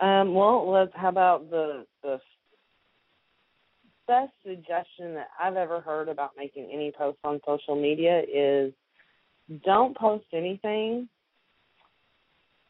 [0.00, 0.92] Um, well, let's.
[0.94, 2.20] How about the the
[4.06, 8.72] best suggestion that I've ever heard about making any post on social media is
[9.64, 11.08] don't post anything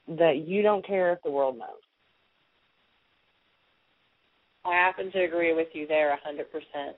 [0.09, 1.84] that you don't care if the world knows.
[4.65, 6.93] I happen to agree with you there a 100%.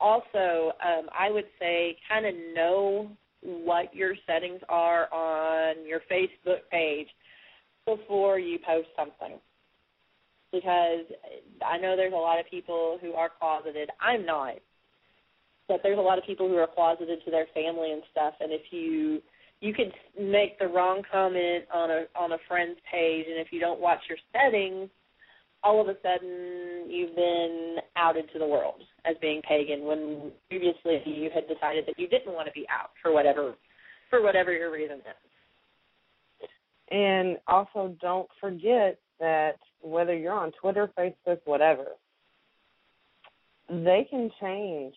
[0.00, 3.10] Also, um, I would say kind of know
[3.42, 7.08] what your settings are on your Facebook page
[7.86, 9.38] before you post something.
[10.52, 11.06] Because
[11.66, 13.90] I know there's a lot of people who are closeted.
[14.00, 14.54] I'm not.
[15.68, 18.52] But there's a lot of people who are closeted to their family and stuff and
[18.52, 19.20] if you
[19.60, 23.58] you could make the wrong comment on a on a friend's page and if you
[23.58, 24.90] don't watch your settings
[25.66, 31.02] all of a sudden you've been outed to the world as being pagan when previously
[31.04, 33.54] you had decided that you didn't want to be out for whatever
[34.08, 36.48] for whatever your reason is.
[36.92, 41.86] And also don't forget that whether you're on Twitter, Facebook, whatever,
[43.68, 44.94] they can change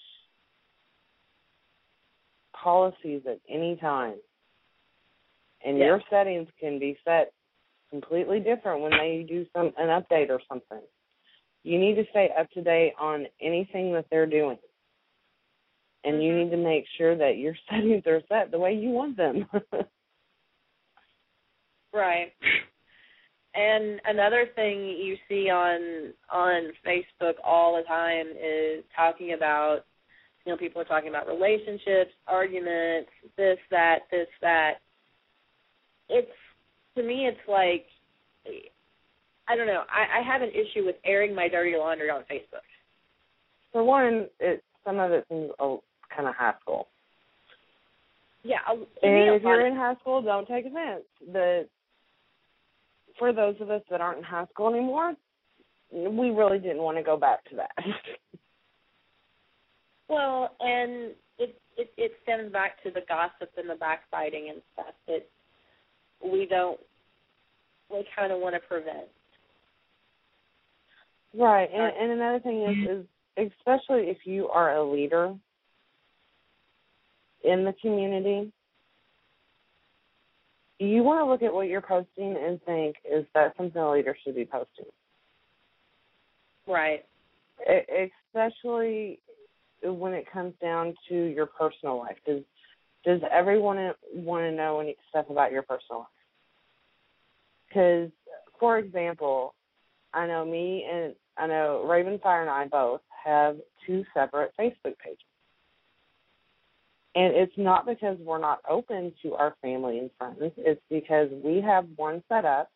[2.54, 4.16] policies at any time.
[5.66, 5.86] And yeah.
[5.86, 7.34] your settings can be set
[7.90, 10.82] completely different when they do some an update or something.
[11.64, 14.58] You need to stay up to date on anything that they're doing.
[16.04, 16.22] And mm-hmm.
[16.22, 19.46] you need to make sure that your settings are set the way you want them.
[21.94, 22.32] right.
[23.56, 29.86] And another thing you see on on Facebook all the time is talking about
[30.46, 34.76] you know, people are talking about relationships, arguments, this, that, this, that.
[36.08, 36.32] It's
[36.96, 37.86] to me, it's like
[39.48, 39.84] I don't know.
[39.90, 42.66] I, I have an issue with airing my dirty laundry on Facebook.
[43.72, 45.84] For one, it some of it seems oh,
[46.16, 46.88] kind of high school.
[48.44, 51.04] Yeah, and if you're in high school, don't take offense.
[51.32, 51.70] But
[53.18, 55.14] for those of us that aren't in high school anymore,
[55.92, 57.72] we really didn't want to go back to that.
[60.10, 64.94] well, and it, it it stems back to the gossip and the backbiting and stuff
[65.08, 65.28] that
[66.24, 66.80] we don't
[67.90, 69.08] we kind of want to prevent.
[71.36, 73.42] Right, and, and another thing is, mm-hmm.
[73.42, 75.34] is especially if you are a leader
[77.44, 78.52] in the community,
[80.80, 84.16] you want to look at what you're posting and think, is that something a leader
[84.24, 84.86] should be posting?
[86.68, 87.06] Right.
[87.68, 89.20] Especially
[89.84, 92.18] when it comes down to your personal life.
[92.26, 92.44] Does
[93.06, 96.08] does everyone want to know any stuff about your personal life?
[97.68, 98.10] Because,
[98.60, 99.54] for example,
[100.14, 105.20] I know me and I know Ravenfire and I both have two separate Facebook pages.
[107.16, 110.54] And it's not because we're not open to our family and friends.
[110.58, 112.70] It's because we have one set up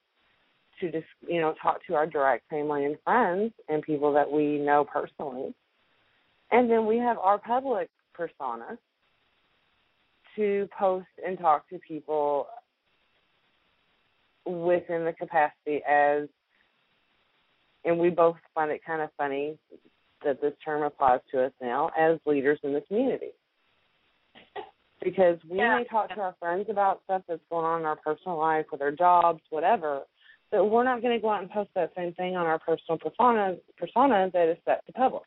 [0.80, 4.58] to just, you know, talk to our direct family and friends and people that we
[4.58, 5.54] know personally.
[6.52, 8.78] And then we have our public persona
[10.36, 12.48] to post and talk to people
[14.46, 16.28] within the capacity as,
[17.86, 19.58] and we both find it kind of funny
[20.24, 23.32] that this term applies to us now as leaders in the community.
[25.04, 25.78] because we Yeah.
[25.78, 28.82] may talk to our friends about stuff that's going on in our personal life with
[28.82, 30.04] our jobs, whatever,
[30.52, 32.98] but we're not going to go out and post that same thing on our personal
[32.98, 35.24] persona persona that is set to public.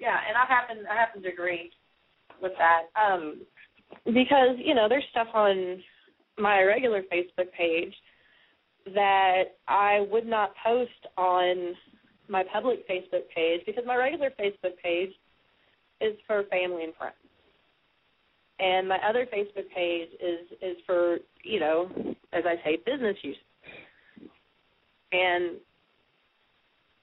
[0.00, 1.70] Yeah, and I happen I happen to agree
[2.42, 2.88] with that.
[3.00, 3.42] Um
[4.04, 5.82] because, you know, there's stuff on
[6.38, 7.92] my regular Facebook page
[8.94, 11.74] that I would not post on
[12.28, 15.10] my public Facebook page because my regular Facebook page
[16.00, 17.14] is for family and friends.
[18.58, 21.90] And my other Facebook page is is for, you know,
[22.32, 23.36] as I say, business use.
[25.12, 25.56] And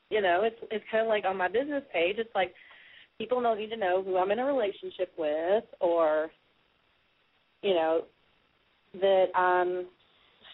[0.10, 2.54] you know, it's it's kind of like on my business page, it's like
[3.18, 6.30] people don't need to know who I'm in a relationship with or
[7.62, 8.02] you know
[9.02, 9.88] that I'm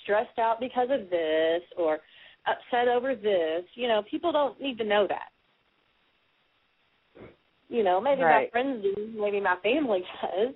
[0.03, 1.99] stressed out because of this or
[2.47, 3.63] upset over this.
[3.75, 5.29] You know, people don't need to know that.
[7.69, 8.47] You know, maybe Right.
[8.47, 10.53] my friends do, maybe my family does,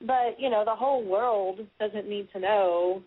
[0.00, 3.02] but you know, the whole world doesn't need to know.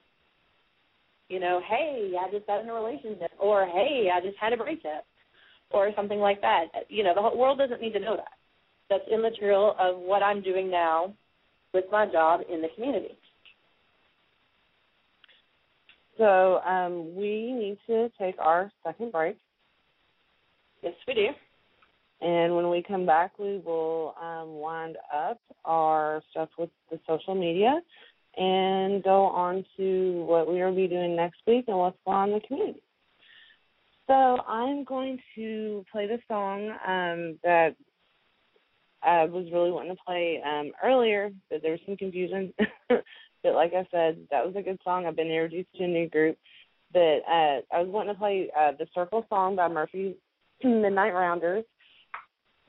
[1.29, 4.57] You know, hey, I just got in a relationship, or hey, I just had a
[4.57, 5.05] breakup,
[5.74, 6.65] or something like that.
[6.89, 8.34] You know, the whole world doesn't need to know that.
[8.89, 11.13] That's immaterial of what I'm doing now
[11.74, 13.17] with my job in the community.
[16.17, 19.36] So um, we need to take our second break,
[20.84, 21.28] Yes, we do.
[22.21, 27.34] and when we come back, we will um, wind up our stuff with the social
[27.34, 27.80] media
[28.38, 32.30] and go on to what we will be doing next week and what's going on
[32.30, 32.80] in the community.
[34.08, 37.76] So I'm going to play the song um, that
[39.01, 42.54] I was really wanting to play um, earlier, but there was some confusion.
[42.89, 45.06] but like I said, that was a good song.
[45.06, 46.38] I've been introduced to a new group.
[46.91, 50.16] But uh, I was wanting to play uh, the Circle song by Murphy
[50.64, 51.66] Midnight Rounders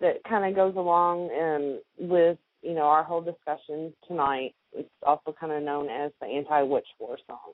[0.01, 4.55] that kind of goes along um, with you know our whole discussion tonight.
[4.73, 7.53] It's also kind of known as the anti-witch war song.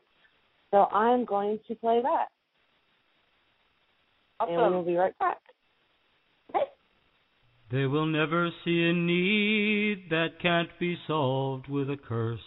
[0.71, 2.27] So I'm going to play that,
[4.41, 5.39] and we will be right back.
[7.71, 12.41] They will never see a need that can't be solved with a curse.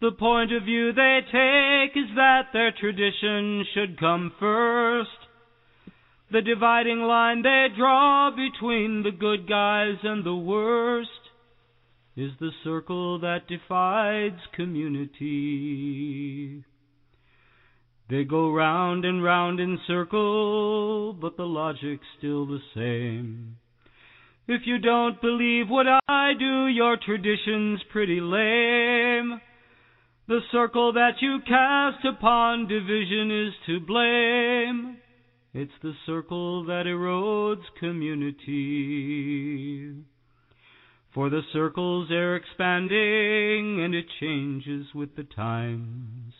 [0.00, 5.10] The point of view they take is that their tradition should come first.
[6.30, 11.08] The dividing line they draw between the good guys and the worst
[12.16, 15.24] is the circle that divides community.
[18.10, 23.56] They go round and round in circle, but the logic's still the same.
[24.46, 29.40] If you don't believe what I do, your tradition's pretty lame.
[30.28, 34.98] The circle that you cast upon division is to blame.
[35.54, 38.44] It's the circle that erodes community.
[41.14, 46.34] For the circles are expanding and it changes with the times.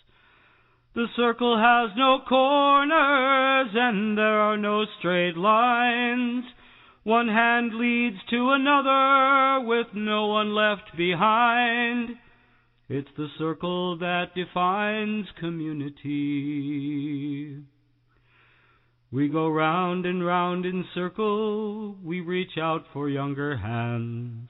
[0.94, 6.44] The circle has no corners and there are no straight lines.
[7.02, 12.10] One hand leads to another with no one left behind.
[12.88, 16.04] It's the circle that defines community.
[19.10, 24.48] We go round and round in circle, we reach out for younger hands.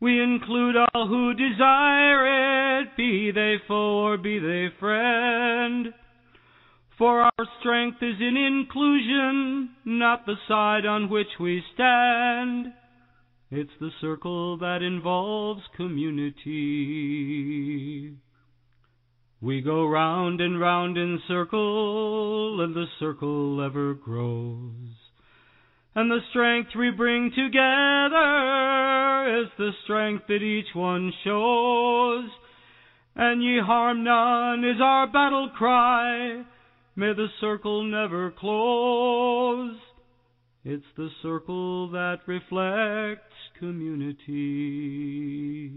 [0.00, 2.63] We include all who desire it,
[2.96, 5.92] be they foe or be they friend.
[6.96, 12.72] For our strength is in inclusion, not the side on which we stand.
[13.50, 16.54] It's the circle that involves community.
[19.40, 24.94] We go round and round in circle, and the circle ever grows.
[25.96, 28.22] And the strength we bring together
[29.42, 32.30] is the strength that each one shows.
[33.16, 36.42] And ye harm none is our battle cry.
[36.96, 39.76] May the circle never close.
[40.64, 43.22] It's the circle that reflects
[43.58, 45.70] community.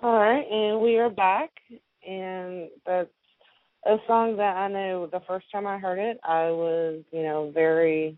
[0.00, 1.50] All right, and we are back,
[2.06, 3.10] and that's
[3.84, 7.50] a song that I know the first time I heard it, I was, you know,
[7.52, 8.16] very,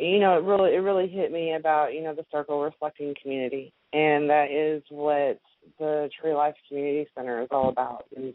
[0.00, 3.72] you know, it really, it really hit me about, you know, the circle reflecting community,
[3.92, 5.40] and that is what
[5.78, 8.04] the Tree Life Community Center is all about.
[8.16, 8.34] Is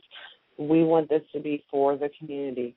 [0.57, 2.75] we want this to be for the community.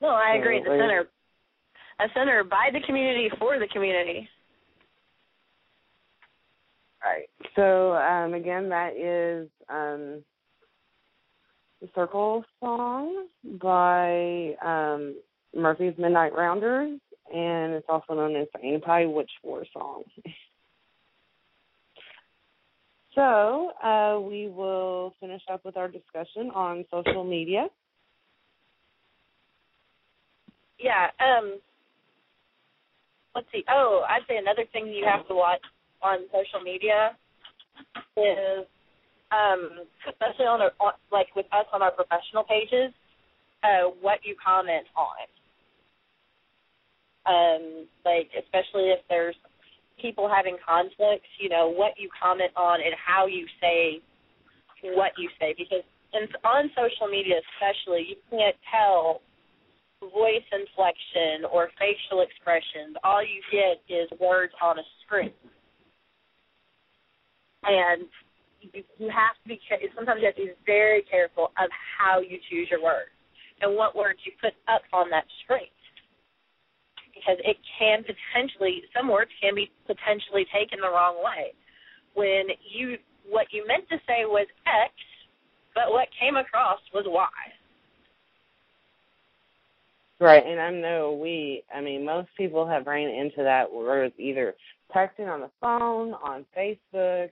[0.00, 0.60] No, I agree.
[0.60, 1.08] The center,
[2.00, 4.28] a center by the community for the community.
[7.02, 7.28] right.
[7.56, 10.22] So um, again, that is um,
[11.94, 13.26] Circle song
[13.60, 15.16] by um,
[15.54, 16.98] Murphy's Midnight Rounders,
[17.32, 20.04] and it's also known as the Anti Witch War song.
[23.14, 27.66] so uh, we will finish up with our discussion on social media.
[30.78, 31.08] Yeah.
[31.20, 31.58] Um.
[33.34, 33.64] Let's see.
[33.68, 35.60] Oh, I'd say another thing you have to watch
[36.02, 37.16] on social media
[38.16, 38.64] is,
[39.34, 42.94] um, especially on, our, on like with us on our professional pages,
[43.64, 45.26] uh, what you comment on.
[47.26, 49.34] Um, like especially if there's
[50.00, 54.00] people having conflicts, you know, what you comment on and how you say
[54.92, 55.82] what you say because
[56.44, 59.22] on social media especially you can't tell
[60.12, 62.96] voice inflection or facial expressions.
[63.04, 65.32] All you get is words on a screen.
[67.64, 68.04] And
[68.72, 69.60] you, you have to be
[69.96, 73.12] sometimes you have to be very careful of how you choose your words
[73.60, 75.70] and what words you put up on that screen.
[77.14, 81.52] Because it can potentially some words can be potentially taken the wrong way.
[82.14, 82.96] When you
[83.28, 84.92] what you meant to say was X,
[85.74, 87.28] but what came across was Y.
[90.20, 94.18] Right, and I know we, I mean, most people have ran into that where it's
[94.18, 94.54] either
[94.94, 97.30] texting on the phone, on Facebook,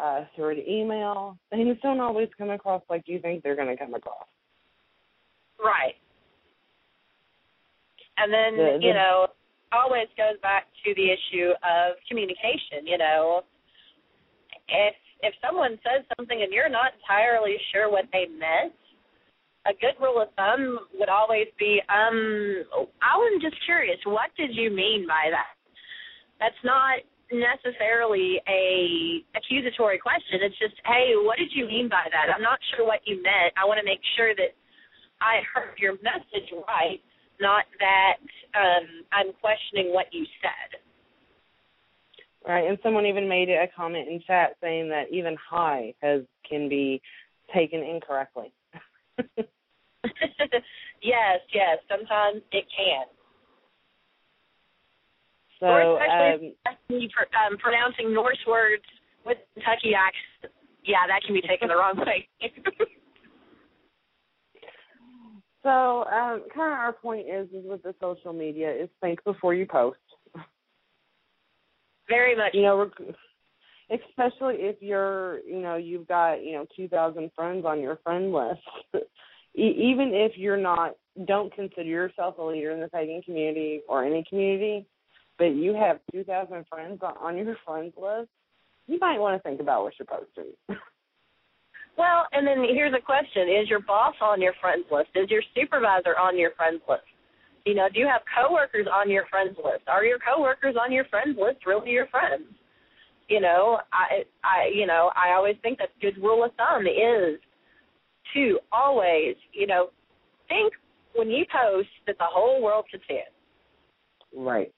[0.00, 1.38] uh, through an email.
[1.50, 4.26] Things don't always come across like you think they're going to come across.
[5.62, 5.94] Right.
[8.18, 9.28] And then, The- the- you know,
[9.72, 13.42] always goes back to the issue of communication, you know.
[14.68, 18.74] If if someone says something and you're not entirely sure what they meant,
[19.66, 22.64] a good rule of thumb would always be, um,
[23.02, 25.56] I was just curious, what did you mean by that?
[26.38, 27.00] That's not
[27.32, 30.40] necessarily a accusatory question.
[30.42, 32.34] It's just, hey, what did you mean by that?
[32.34, 33.54] I'm not sure what you meant.
[33.56, 34.52] I want to make sure that
[35.20, 37.00] I heard your message right,
[37.40, 38.18] not that
[38.58, 40.80] um, I'm questioning what you said.
[42.46, 46.68] Right, and someone even made a comment in chat saying that even hi has can
[46.68, 47.00] be
[47.54, 48.52] taken incorrectly.
[51.02, 51.78] yes, yes.
[51.90, 53.06] Sometimes it can.
[55.58, 58.84] so, or especially um, me pr- um, pronouncing Norse words
[59.26, 60.52] with Kentucky accent.
[60.84, 62.28] Yeah, that can be taken the wrong way.
[65.62, 69.52] so um, kind of our point is is with the social media is think before
[69.52, 69.98] you post.
[72.08, 72.54] Very much.
[72.54, 72.90] You know,
[73.90, 78.60] especially if you're, you know, you've got, you know, 2,000 friends on your friend list.
[79.54, 80.94] Even if you're not,
[81.26, 84.86] don't consider yourself a leader in the pagan community or any community,
[85.38, 88.28] but you have 2,000 friends on- on your friends list,
[88.86, 90.52] you might want to think about what you're posting.
[91.96, 95.08] Well, and then here's a question: Is your boss on your friends list?
[95.14, 97.08] Is your supervisor on your friends list?
[97.64, 99.88] You know, do you have coworkers on your friends list?
[99.88, 102.44] Are your coworkers on your friends list really your friends?
[103.28, 107.40] You know, I, I, you know, I always think that good rule of thumb is
[108.34, 109.88] to always, you know,
[110.48, 110.72] think
[111.14, 113.32] when you post that the whole world can see it.
[114.32, 114.72] Right.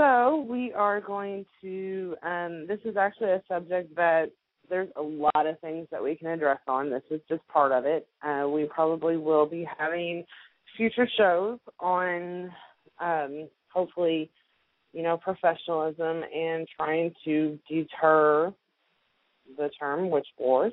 [0.00, 2.16] So we are going to.
[2.22, 4.30] Um, this is actually a subject that
[4.70, 6.88] there's a lot of things that we can address on.
[6.88, 8.08] This is just part of it.
[8.22, 10.24] Uh, we probably will be having
[10.74, 12.50] future shows on,
[12.98, 14.30] um, hopefully,
[14.94, 18.54] you know, professionalism and trying to deter
[19.58, 20.72] the term witch wars.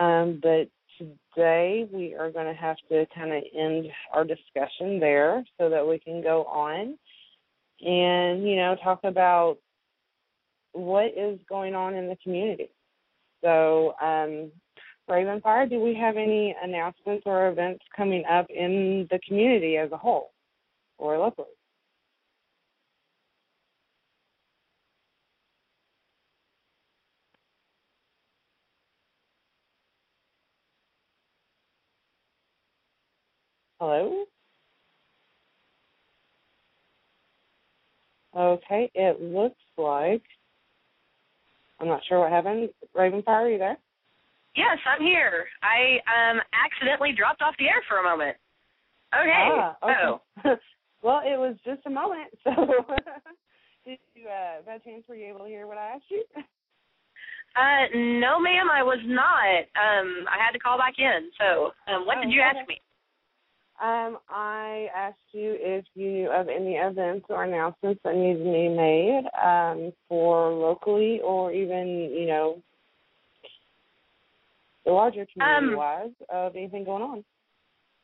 [0.00, 0.68] Um, but
[0.98, 5.84] today we are going to have to kind of end our discussion there so that
[5.84, 6.96] we can go on
[7.82, 9.58] and you know talk about
[10.72, 12.70] what is going on in the community.
[13.42, 14.50] So, um,
[15.10, 19.96] Ravenfire, do we have any announcements or events coming up in the community as a
[19.96, 20.32] whole
[20.98, 21.48] or locally?
[33.80, 34.24] Hello?
[38.36, 40.22] Okay, it looks like
[41.80, 42.70] I'm not sure what happened.
[42.96, 43.76] Ravenfire, are you there?
[44.56, 45.46] Yes, I'm here.
[45.62, 48.36] I um accidentally dropped off the air for a moment.
[49.14, 49.48] Okay.
[49.50, 50.60] Ah, okay.
[51.02, 52.30] well, it was just a moment.
[53.84, 56.22] So, did you, uh, by chance, were you able to hear what I asked you?
[57.58, 59.66] uh, no, ma'am, I was not.
[59.74, 61.30] Um, I had to call back in.
[61.36, 62.58] So, um, what Oh, did you okay.
[62.60, 62.80] ask me?
[63.80, 68.44] Um, I asked you if you knew of any events or announcements that need to
[68.44, 72.62] be made um, for locally or even, you know,
[74.84, 77.24] the larger community wise of anything going on.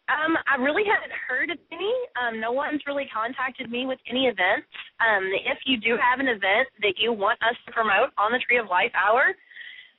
[0.09, 1.93] Um, I really haven't heard of any.
[2.17, 4.67] Um, no one's really contacted me with any events.
[5.05, 8.41] Um, if you do have an event that you want us to promote on the
[8.41, 9.37] Tree of Life Hour,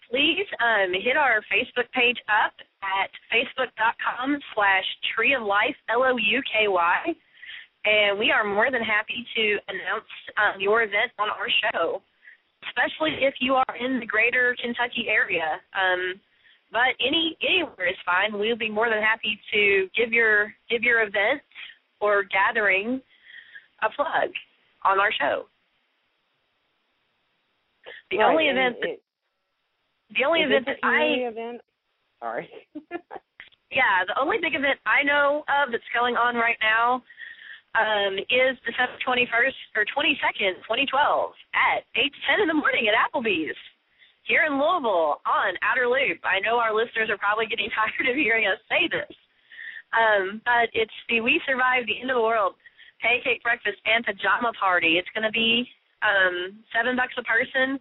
[0.09, 4.85] please um, hit our Facebook page up at facebook.com slash
[5.15, 6.99] Tree of Life, L-O-U-K-Y.
[7.85, 12.01] And we are more than happy to announce um, your event on our show,
[12.67, 15.61] especially if you are in the greater Kentucky area.
[15.73, 16.19] Um,
[16.71, 18.37] but any anywhere is fine.
[18.37, 21.41] We'll be more than happy to give your give your event
[21.99, 23.01] or gathering
[23.81, 24.29] a plug
[24.83, 25.45] on our show.
[28.11, 29.01] The right, only event that, it,
[30.15, 31.61] the only event that I event.
[32.19, 32.49] Sorry.
[33.71, 37.03] yeah, the only big event I know of that's going on right now
[37.77, 40.89] um, is December 21st or 22nd, 2012
[41.53, 43.57] at 8 to 10 in the morning at Applebee's
[44.25, 46.21] here in Louisville on Outer Loop.
[46.25, 49.13] I know our listeners are probably getting tired of hearing us say this,
[49.93, 52.57] um, but it's the We Survived the End of the World
[53.01, 54.99] pancake breakfast and pajama party.
[54.99, 55.63] It's going to be
[56.03, 57.79] um, seven bucks a person.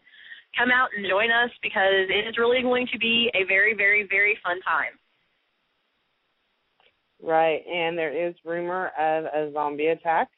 [0.56, 4.06] Come out and join us because it is really going to be a very, very,
[4.08, 4.92] very fun time.
[7.22, 10.28] Right, and there is rumor of a zombie attack.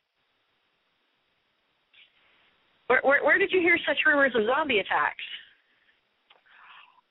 [2.86, 5.22] Where, where, where did you hear such rumors of zombie attacks?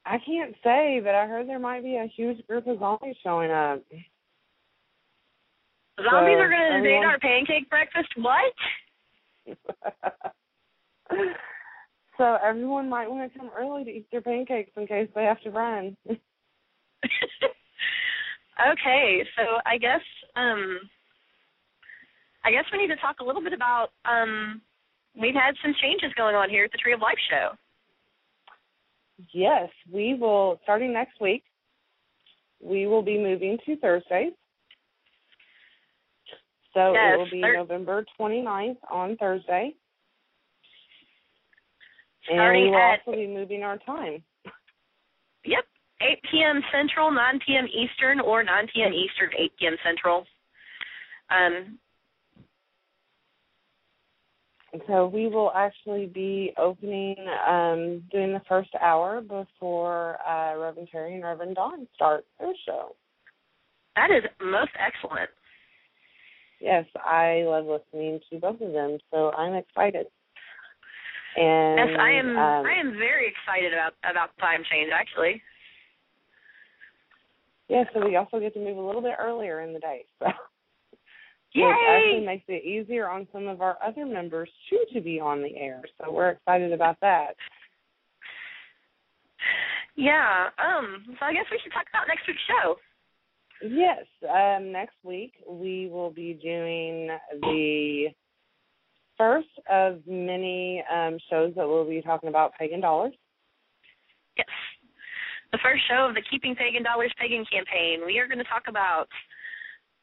[0.05, 3.51] I can't say, but I heard there might be a huge group of zombies showing
[3.51, 3.81] up.
[6.01, 8.09] Zombies So, are going to invade everyone- our pancake breakfast?
[8.17, 8.53] What?
[12.19, 15.41] so everyone might want to come early to eat their pancakes in case they have
[15.41, 15.95] to run.
[18.61, 20.01] okay, so I guess
[20.35, 20.79] um
[22.43, 24.61] I guess we need to talk a little bit about um
[25.19, 27.51] we've had some changes going on here at the Tree of Life show.
[29.33, 31.43] yes, we will starting next week.
[32.61, 34.33] We will be moving to Thursdays.
[36.73, 39.73] So Yes, it will be Thur- November 29th on Thursday.
[42.29, 44.23] And Starting we will at- also be moving our time.
[45.45, 45.63] Yep.
[46.01, 46.61] 8 p.m.
[46.71, 47.67] Central, 9 p.m.
[47.67, 48.93] Eastern, or 9 p.m.
[48.93, 49.75] Eastern, 8 p.m.
[49.83, 50.25] Central.
[51.29, 51.77] Um,
[54.87, 57.15] so we will actually be opening,
[57.47, 62.95] um, doing the first hour before uh, Reverend Terry and Reverend Dawn start their show.
[63.95, 65.29] that is most excellent.
[66.61, 70.07] Yes, I love listening to both of them, so I'm excited.
[71.39, 72.29] And yes, I am.
[72.37, 74.91] um, I am very excited about about time change.
[74.93, 75.41] Actually,
[77.69, 80.03] Yeah, so we also get to move a little bit earlier in the day.
[80.19, 80.25] So
[81.53, 81.63] yay!
[81.63, 85.41] Which actually makes it easier on some of our other members too to be on
[85.41, 85.81] the air.
[85.97, 87.35] So we're excited about that.
[89.95, 90.47] Yeah.
[90.57, 91.05] Um.
[91.19, 92.75] So I guess we should talk about next week's show.
[93.61, 97.09] Yes, um, next week we will be doing
[97.41, 98.07] the
[99.19, 103.13] first of many um, shows that we'll be talking about pagan dollars.
[104.37, 104.47] Yes.
[105.51, 108.01] The first show of the Keeping Pagan Dollars Pagan campaign.
[108.05, 109.07] We are going to talk about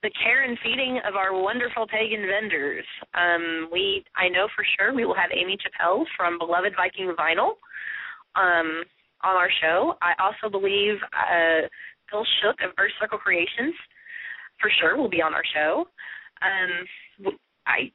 [0.02, 2.84] the care and feeding of our wonderful pagan vendors.
[3.14, 7.56] Um, we, I know for sure, we will have Amy Chappelle from Beloved Viking Vinyl
[8.36, 8.84] um,
[9.24, 9.94] on our show.
[10.02, 11.66] I also believe uh,
[12.10, 13.74] Phil Shook of Earth Circle Creations
[14.60, 15.86] for sure will be on our show.
[16.42, 17.32] Um,
[17.66, 17.90] I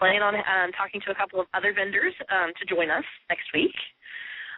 [0.00, 3.52] plan on um, talking to a couple of other vendors um, to join us next
[3.52, 3.76] week.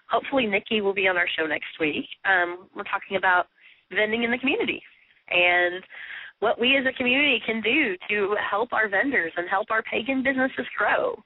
[0.08, 2.06] Hopefully, Nikki will be on our show next week.
[2.24, 3.46] Um, we're talking about
[3.90, 4.82] vending in the community
[5.28, 5.82] and
[6.38, 10.22] what we as a community can do to help our vendors and help our pagan
[10.22, 11.16] businesses grow.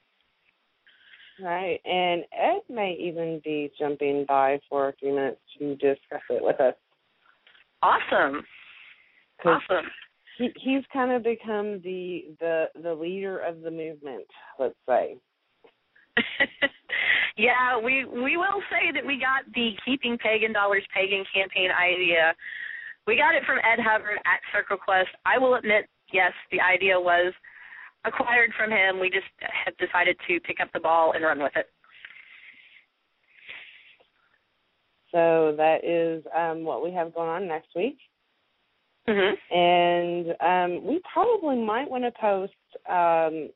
[1.42, 6.42] Right, and Ed may even be jumping by for a few minutes to discuss it
[6.42, 6.74] with us.
[7.82, 8.42] Awesome.
[9.44, 9.86] Awesome.
[10.38, 14.26] He, he's kind of become the the the leader of the movement,
[14.58, 15.16] let's say.
[17.36, 22.34] yeah, we we will say that we got the Keeping Pagan Dollars Pagan campaign idea.
[23.06, 25.10] We got it from Ed Hubbard at Circle Quest.
[25.24, 27.32] I will admit, yes, the idea was
[28.04, 28.98] acquired from him.
[29.00, 31.66] We just have decided to pick up the ball and run with it.
[35.12, 37.98] So that is um, what we have going on next week.
[39.08, 39.56] Mm-hmm.
[39.56, 42.52] and um, we probably might want to post
[42.88, 43.50] um,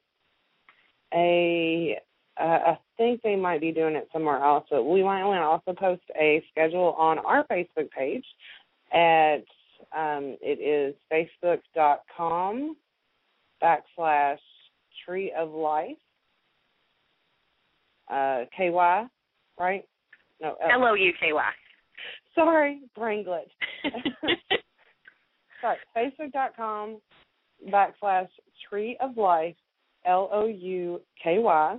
[1.13, 1.99] a.
[2.41, 5.45] Uh, I think they might be doing it somewhere else, but we might want to
[5.45, 8.25] also post a schedule on our Facebook page
[8.93, 9.43] at
[9.93, 12.77] Um, it is facebook.com
[13.63, 14.39] backslash
[15.05, 15.97] tree of life.
[18.09, 19.07] Uh, KY,
[19.59, 19.85] right?
[20.41, 21.51] No, L O U K Y.
[22.35, 23.51] Sorry, brain glitch.
[25.61, 27.01] Sorry, facebook.com
[27.69, 28.29] backslash
[28.69, 29.57] tree of life,
[30.07, 31.79] L O U K Y.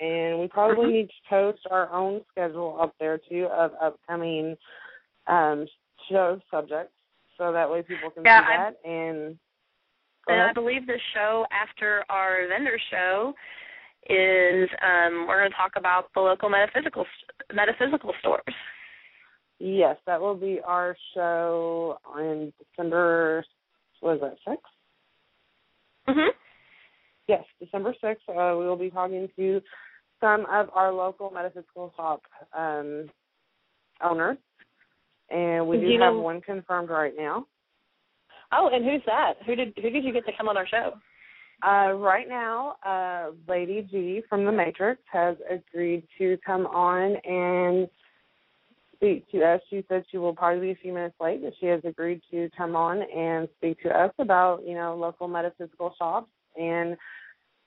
[0.00, 0.92] And we probably Mhm.
[0.92, 4.56] need to post our own schedule up there too of upcoming
[5.26, 5.66] um,
[6.10, 6.92] show subjects,
[7.38, 8.76] so that way people can Yeah, see I- that.
[8.84, 9.38] And
[10.28, 13.34] And I believe the show after our vendor show
[14.08, 17.06] is um, we're going to talk about the local metaphysical
[17.52, 18.42] metaphysical stores.
[19.58, 23.44] Yes, that will be our show on December.
[24.02, 24.64] Was that sixth?
[26.08, 26.28] Mhm.
[27.26, 29.62] Yes, December 6th, uh, we will be talking to
[30.20, 32.20] some of our local metaphysical shop
[32.52, 33.10] um,
[34.02, 34.36] owners.
[35.30, 37.46] And we Do do have know- one confirmed right now.
[38.52, 39.34] Oh, and who's that?
[39.46, 40.92] Who did who did you get to come on our show?
[41.66, 47.88] Uh, right now, uh, Lady G from The Matrix has agreed to come on and
[48.96, 49.60] speak to us.
[49.70, 52.48] She said she will probably be a few minutes late, but she has agreed to
[52.56, 56.30] come on and speak to us about, you know, local metaphysical shops.
[56.56, 56.96] And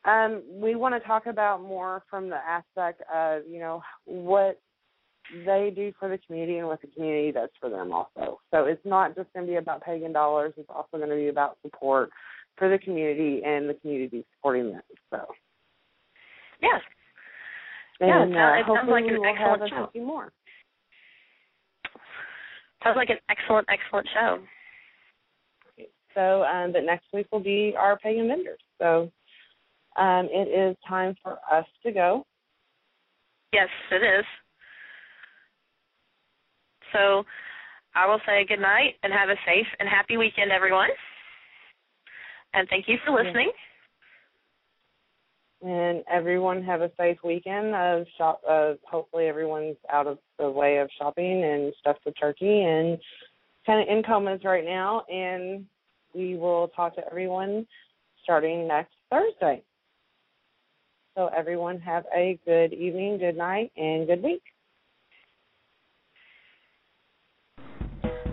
[0.06, 4.60] um, we want to talk about more from the aspect of, you know, what
[5.46, 8.40] they do for the community and what the community does for them also.
[8.52, 10.54] So it's not just going to be about pagan dollars.
[10.56, 12.10] It's also going to be about support
[12.58, 14.82] for the community and the community supporting them.
[15.12, 15.26] So
[16.62, 16.82] Yes.
[18.00, 20.02] and Yeah, it sounds- uh, it sounds like an excellent show.
[20.02, 20.32] more.
[22.88, 24.40] Sounds like an excellent, excellent show.
[26.16, 28.60] So, um, but next week will be our pagan vendors.
[28.80, 29.12] So,
[29.98, 32.26] um, it is time for us to go.
[33.52, 34.26] Yes, it is.
[36.94, 37.24] So
[37.94, 40.90] I will say good night and have a safe and happy weekend, everyone.
[42.54, 43.52] And thank you for listening.
[45.62, 48.42] And everyone have a safe weekend of shop.
[48.48, 53.00] Of hopefully everyone's out of the way of shopping and stuff with turkey and
[53.66, 55.02] kind of in comas right now.
[55.10, 55.66] And
[56.14, 57.66] we will talk to everyone
[58.24, 59.64] starting next Thursday.
[61.16, 64.44] So everyone have a good evening, good night, and good week.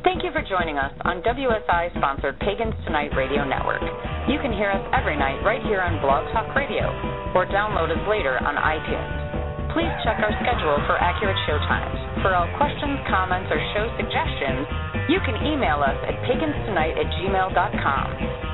[0.04, 3.80] Thank you for joining us on WSI sponsored Pagans Tonight Radio Network.
[4.28, 6.92] You can hear us every night right here on Blog Talk Radio
[7.32, 9.72] or download us later on iTunes.
[9.72, 11.96] Please check our schedule for accurate show times.
[12.20, 14.68] For all questions, comments, or show suggestions,
[15.08, 18.06] you can email us at paganstonight at gmail.com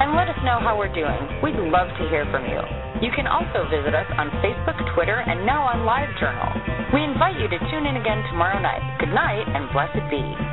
[0.07, 1.19] and let us know how we're doing.
[1.43, 2.63] We'd love to hear from you.
[3.03, 6.95] You can also visit us on Facebook, Twitter, and now on LiveJournal.
[6.95, 9.03] We invite you to tune in again tomorrow night.
[9.03, 10.50] Good night and blessed be.